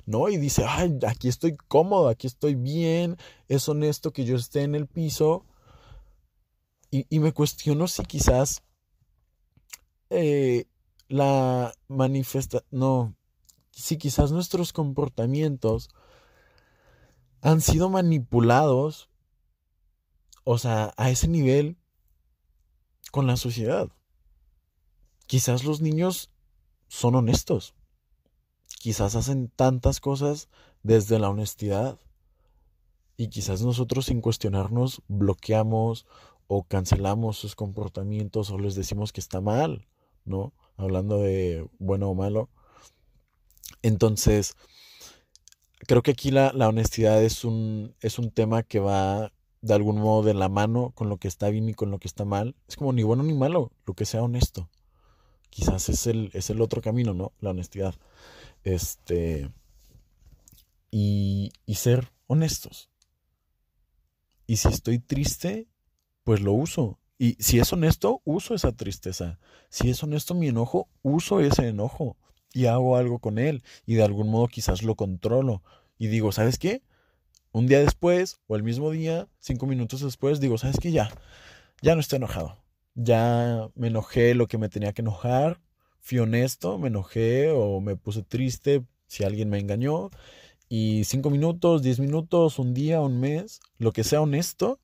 ¿no? 0.06 0.28
Y 0.28 0.36
dice, 0.36 0.64
ay, 0.66 0.98
aquí 1.06 1.28
estoy 1.28 1.56
cómodo, 1.68 2.08
aquí 2.08 2.26
estoy 2.26 2.54
bien, 2.54 3.16
es 3.48 3.68
honesto 3.68 4.12
que 4.12 4.24
yo 4.24 4.36
esté 4.36 4.62
en 4.62 4.74
el 4.74 4.86
piso. 4.86 5.44
Y, 6.90 7.06
y 7.08 7.20
me 7.20 7.32
cuestiono 7.32 7.88
si 7.88 8.02
quizás 8.04 8.62
eh, 10.10 10.66
la 11.08 11.72
manifesta... 11.88 12.64
No, 12.70 13.14
si 13.70 13.96
quizás 13.96 14.32
nuestros 14.32 14.72
comportamientos 14.72 15.88
han 17.40 17.60
sido 17.60 17.88
manipulados, 17.88 19.08
o 20.44 20.58
sea, 20.58 20.92
a 20.96 21.10
ese 21.10 21.28
nivel 21.28 21.78
con 23.10 23.26
la 23.26 23.36
sociedad. 23.36 23.88
Quizás 25.26 25.64
los 25.64 25.80
niños 25.80 26.30
son 26.88 27.14
honestos. 27.14 27.74
Quizás 28.82 29.14
hacen 29.14 29.46
tantas 29.46 30.00
cosas 30.00 30.48
desde 30.82 31.20
la 31.20 31.30
honestidad. 31.30 32.00
Y 33.16 33.28
quizás 33.28 33.62
nosotros 33.62 34.06
sin 34.06 34.20
cuestionarnos 34.20 35.02
bloqueamos 35.06 36.04
o 36.48 36.64
cancelamos 36.64 37.36
sus 37.38 37.54
comportamientos 37.54 38.50
o 38.50 38.58
les 38.58 38.74
decimos 38.74 39.12
que 39.12 39.20
está 39.20 39.40
mal, 39.40 39.86
¿no? 40.24 40.52
Hablando 40.76 41.18
de 41.18 41.64
bueno 41.78 42.10
o 42.10 42.16
malo. 42.16 42.48
Entonces, 43.82 44.56
creo 45.86 46.02
que 46.02 46.10
aquí 46.10 46.32
la, 46.32 46.50
honestidad 46.66 47.22
es 47.22 47.44
un, 47.44 47.94
es 48.00 48.18
un 48.18 48.32
tema 48.32 48.64
que 48.64 48.80
va 48.80 49.32
de 49.60 49.74
algún 49.74 50.00
modo 50.00 50.24
de 50.24 50.34
la 50.34 50.48
mano 50.48 50.90
con 50.96 51.08
lo 51.08 51.18
que 51.18 51.28
está 51.28 51.50
bien 51.50 51.68
y 51.68 51.74
con 51.74 51.92
lo 51.92 52.00
que 52.00 52.08
está 52.08 52.24
mal. 52.24 52.56
Es 52.66 52.74
como 52.74 52.92
ni 52.92 53.04
bueno 53.04 53.22
ni 53.22 53.34
malo, 53.34 53.70
lo 53.86 53.94
que 53.94 54.06
sea 54.06 54.24
honesto. 54.24 54.68
Quizás 55.50 55.88
es 55.88 56.08
el, 56.08 56.30
es 56.32 56.50
el 56.50 56.60
otro 56.60 56.82
camino, 56.82 57.14
¿no? 57.14 57.30
La 57.38 57.50
honestidad. 57.50 57.94
Este. 58.64 59.50
Y, 60.90 61.52
y 61.66 61.74
ser 61.76 62.12
honestos. 62.26 62.90
Y 64.46 64.56
si 64.56 64.68
estoy 64.68 64.98
triste, 64.98 65.68
pues 66.24 66.40
lo 66.40 66.52
uso. 66.52 66.98
Y 67.18 67.36
si 67.38 67.58
es 67.58 67.72
honesto, 67.72 68.20
uso 68.24 68.54
esa 68.54 68.72
tristeza. 68.72 69.38
Si 69.68 69.90
es 69.90 70.02
honesto 70.02 70.34
mi 70.34 70.48
enojo, 70.48 70.88
uso 71.02 71.40
ese 71.40 71.68
enojo 71.68 72.16
y 72.52 72.66
hago 72.66 72.96
algo 72.96 73.18
con 73.18 73.38
él 73.38 73.62
y 73.86 73.94
de 73.94 74.02
algún 74.02 74.28
modo 74.28 74.48
quizás 74.48 74.82
lo 74.82 74.96
controlo 74.96 75.62
y 75.98 76.08
digo, 76.08 76.32
¿sabes 76.32 76.58
qué? 76.58 76.82
Un 77.52 77.66
día 77.66 77.80
después 77.80 78.40
o 78.46 78.56
el 78.56 78.62
mismo 78.62 78.90
día, 78.90 79.28
cinco 79.38 79.66
minutos 79.66 80.00
después, 80.00 80.40
digo, 80.40 80.58
¿sabes 80.58 80.78
qué? 80.80 80.90
Ya, 80.90 81.10
ya 81.80 81.94
no 81.94 82.00
estoy 82.00 82.16
enojado. 82.16 82.58
Ya 82.94 83.68
me 83.74 83.88
enojé 83.88 84.34
lo 84.34 84.48
que 84.48 84.58
me 84.58 84.68
tenía 84.68 84.92
que 84.92 85.02
enojar. 85.02 85.60
Fui 86.02 86.18
honesto, 86.18 86.78
me 86.78 86.88
enojé 86.88 87.50
o 87.52 87.80
me 87.80 87.96
puse 87.96 88.22
triste 88.22 88.84
si 89.06 89.24
alguien 89.24 89.48
me 89.48 89.58
engañó. 89.58 90.10
Y 90.68 91.04
cinco 91.04 91.30
minutos, 91.30 91.82
diez 91.82 92.00
minutos, 92.00 92.58
un 92.58 92.74
día, 92.74 93.00
un 93.00 93.20
mes, 93.20 93.60
lo 93.78 93.92
que 93.92 94.04
sea 94.04 94.20
honesto. 94.20 94.80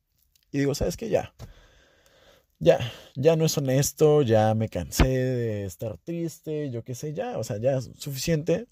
Y 0.53 0.59
digo, 0.59 0.75
¿sabes 0.75 0.97
qué? 0.97 1.09
Ya. 1.11 1.35
Ya, 2.61 2.79
ya 3.15 3.37
no 3.37 3.45
es 3.45 3.57
honesto, 3.59 4.23
ya 4.23 4.55
me 4.55 4.69
cansé 4.69 5.07
de 5.07 5.65
estar 5.65 5.99
triste, 5.99 6.71
yo 6.71 6.83
qué 6.83 6.95
sé, 6.95 7.15
ya, 7.15 7.39
o 7.39 7.45
sea, 7.45 7.59
ya 7.59 7.77
es 7.77 7.91
suficiente. 7.99 8.67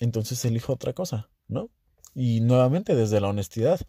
Entonces 0.00 0.44
elijo 0.44 0.72
otra 0.72 0.92
cosa, 0.94 1.30
¿no? 1.48 1.70
Y 2.14 2.40
nuevamente 2.40 2.94
desde 2.94 3.20
la 3.20 3.28
honestidad. 3.28 3.80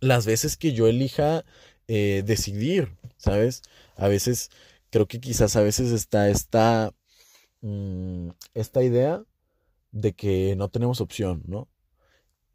Las 0.00 0.26
veces 0.26 0.56
que 0.56 0.72
yo 0.72 0.86
elija 0.86 1.44
eh, 1.88 2.22
decidir, 2.24 2.96
¿sabes? 3.16 3.62
A 3.96 4.08
veces, 4.08 4.50
creo 4.90 5.06
que 5.06 5.20
quizás 5.20 5.56
a 5.56 5.62
veces 5.62 5.92
está 5.92 6.28
esta, 6.28 6.92
mm, 7.62 8.30
esta 8.54 8.82
idea 8.82 9.24
de 9.92 10.12
que 10.14 10.56
no 10.56 10.68
tenemos 10.68 11.00
opción, 11.00 11.42
¿no? 11.46 11.68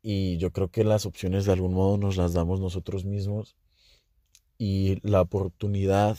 Y 0.01 0.37
yo 0.37 0.51
creo 0.51 0.69
que 0.69 0.83
las 0.83 1.05
opciones 1.05 1.45
de 1.45 1.53
algún 1.53 1.73
modo 1.73 1.97
nos 1.97 2.17
las 2.17 2.33
damos 2.33 2.59
nosotros 2.59 3.05
mismos. 3.05 3.55
Y 4.57 4.99
la 5.07 5.21
oportunidad, 5.21 6.17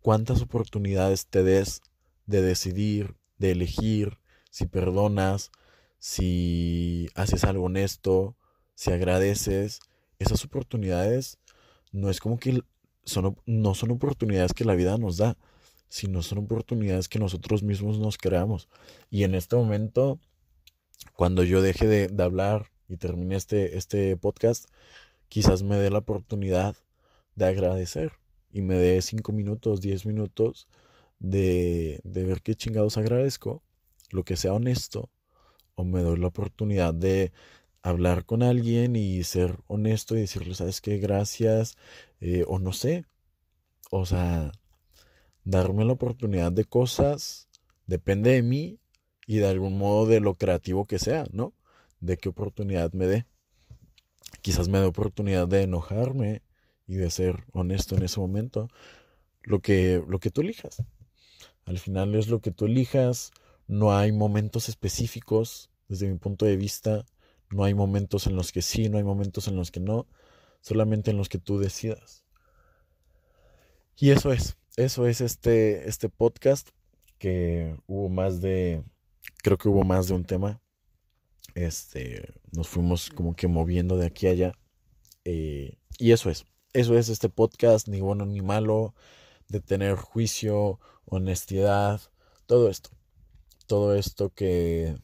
cuántas 0.00 0.40
oportunidades 0.42 1.26
te 1.26 1.42
des 1.42 1.82
de 2.26 2.42
decidir, 2.42 3.16
de 3.38 3.52
elegir, 3.52 4.18
si 4.50 4.66
perdonas, 4.66 5.50
si 5.98 7.08
haces 7.14 7.44
algo 7.44 7.64
honesto, 7.64 8.36
si 8.74 8.92
agradeces, 8.92 9.80
esas 10.18 10.44
oportunidades 10.44 11.38
no 11.92 12.10
es 12.10 12.20
como 12.20 12.38
que 12.38 12.62
no 13.46 13.74
son 13.74 13.90
oportunidades 13.90 14.52
que 14.52 14.64
la 14.64 14.74
vida 14.74 14.98
nos 14.98 15.16
da, 15.16 15.36
sino 15.88 16.22
son 16.22 16.38
oportunidades 16.38 17.08
que 17.08 17.18
nosotros 17.18 17.62
mismos 17.62 17.98
nos 17.98 18.18
creamos. 18.18 18.68
Y 19.10 19.24
en 19.24 19.34
este 19.34 19.56
momento, 19.56 20.18
cuando 21.14 21.44
yo 21.44 21.62
deje 21.62 21.86
de, 21.86 22.22
hablar 22.22 22.70
y 22.88 22.96
termine 22.96 23.36
este, 23.36 23.76
este 23.76 24.16
podcast, 24.16 24.68
quizás 25.28 25.62
me 25.62 25.76
dé 25.76 25.90
la 25.90 25.98
oportunidad 25.98 26.76
de 27.36 27.46
agradecer 27.46 28.12
y 28.52 28.62
me 28.62 28.76
dé 28.76 29.02
cinco 29.02 29.32
minutos, 29.32 29.80
diez 29.80 30.06
minutos 30.06 30.66
de, 31.18 32.00
de 32.04 32.24
ver 32.24 32.42
qué 32.42 32.54
chingados 32.54 32.96
agradezco, 32.96 33.62
lo 34.10 34.24
que 34.24 34.36
sea 34.36 34.52
honesto 34.52 35.10
o 35.74 35.84
me 35.84 36.02
doy 36.02 36.18
la 36.18 36.28
oportunidad 36.28 36.94
de 36.94 37.32
hablar 37.84 38.24
con 38.24 38.42
alguien 38.42 38.96
y 38.96 39.22
ser 39.24 39.58
honesto 39.66 40.16
y 40.16 40.20
decirle, 40.20 40.54
¿sabes 40.54 40.80
qué? 40.80 40.98
Gracias. 40.98 41.76
Eh, 42.20 42.44
o 42.48 42.58
no 42.58 42.72
sé. 42.72 43.04
O 43.90 44.06
sea, 44.06 44.52
darme 45.44 45.84
la 45.84 45.92
oportunidad 45.92 46.50
de 46.50 46.64
cosas 46.64 47.48
depende 47.86 48.30
de 48.30 48.42
mí 48.42 48.80
y 49.26 49.36
de 49.36 49.48
algún 49.48 49.78
modo 49.78 50.06
de 50.06 50.20
lo 50.20 50.34
creativo 50.34 50.86
que 50.86 50.98
sea, 50.98 51.26
¿no? 51.30 51.52
De 52.00 52.16
qué 52.16 52.30
oportunidad 52.30 52.92
me 52.94 53.06
dé. 53.06 53.26
Quizás 54.40 54.68
me 54.68 54.80
dé 54.80 54.86
oportunidad 54.86 55.46
de 55.46 55.62
enojarme 55.62 56.42
y 56.86 56.96
de 56.96 57.10
ser 57.10 57.44
honesto 57.52 57.96
en 57.96 58.04
ese 58.04 58.18
momento. 58.18 58.68
Lo 59.42 59.60
que, 59.60 60.02
lo 60.08 60.18
que 60.20 60.30
tú 60.30 60.40
elijas. 60.40 60.82
Al 61.66 61.78
final 61.78 62.14
es 62.14 62.28
lo 62.28 62.40
que 62.40 62.50
tú 62.50 62.64
elijas 62.64 63.30
no 63.66 63.94
hay 63.96 64.10
momentos 64.12 64.70
específicos 64.70 65.70
desde 65.88 66.08
mi 66.08 66.18
punto 66.18 66.46
de 66.46 66.56
vista. 66.56 67.04
No 67.54 67.64
hay 67.64 67.74
momentos 67.74 68.26
en 68.26 68.36
los 68.36 68.52
que 68.52 68.62
sí, 68.62 68.88
no 68.88 68.98
hay 68.98 69.04
momentos 69.04 69.48
en 69.48 69.56
los 69.56 69.70
que 69.70 69.80
no. 69.80 70.06
Solamente 70.60 71.10
en 71.10 71.16
los 71.16 71.28
que 71.28 71.38
tú 71.38 71.58
decidas. 71.58 72.24
Y 73.96 74.10
eso 74.10 74.32
es. 74.32 74.56
Eso 74.76 75.06
es 75.06 75.20
este, 75.20 75.88
este 75.88 76.08
podcast. 76.08 76.70
Que 77.18 77.76
hubo 77.86 78.08
más 78.08 78.40
de. 78.40 78.82
Creo 79.42 79.56
que 79.56 79.68
hubo 79.68 79.84
más 79.84 80.08
de 80.08 80.14
un 80.14 80.24
tema. 80.24 80.60
Este. 81.54 82.34
Nos 82.52 82.68
fuimos 82.68 83.10
como 83.10 83.36
que 83.36 83.46
moviendo 83.46 83.96
de 83.96 84.06
aquí 84.06 84.26
a 84.26 84.30
allá. 84.30 84.52
Eh, 85.24 85.78
y 85.98 86.12
eso 86.12 86.30
es. 86.30 86.44
Eso 86.72 86.98
es 86.98 87.08
este 87.08 87.28
podcast, 87.28 87.88
ni 87.88 88.00
bueno 88.00 88.26
ni 88.26 88.42
malo. 88.42 88.94
De 89.48 89.60
tener 89.60 89.96
juicio, 89.96 90.80
honestidad, 91.06 92.00
todo 92.46 92.68
esto 92.68 92.90
todo 93.66 93.94
esto 93.94 94.30
que, 94.30 94.96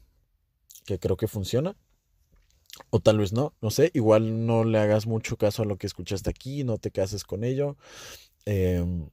que 0.85 0.99
creo 0.99 1.17
que 1.17 1.29
funciona. 1.29 1.77
O 2.91 3.01
tal 3.01 3.19
vez 3.19 3.33
no, 3.33 3.55
no 3.61 3.71
sé, 3.71 3.91
igual 3.95 4.47
no 4.47 4.65
le 4.65 4.79
hagas 4.79 5.07
mucho 5.07 5.37
caso 5.37 5.63
a 5.63 5.67
lo 5.67 5.77
que 5.77 5.87
escuchaste 5.87 6.31
aquí, 6.31 6.65
no 6.65 6.79
te 6.79 6.91
cases 6.91 7.25
con 7.25 7.45
ello. 7.45 7.77
Em, 8.47 9.11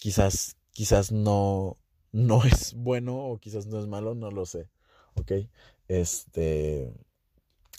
quizás, 0.00 0.56
quizás 0.72 1.12
no, 1.12 1.78
no 2.12 2.44
es 2.44 2.74
bueno 2.74 3.16
o 3.16 3.38
quizás 3.38 3.66
no 3.66 3.80
es 3.80 3.86
malo, 3.86 4.14
no 4.14 4.30
lo 4.30 4.46
sé. 4.46 4.68
Ok, 5.14 5.32
este, 5.88 6.92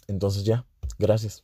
entonces 0.08 0.44
ya, 0.44 0.66
gracias. 0.98 1.44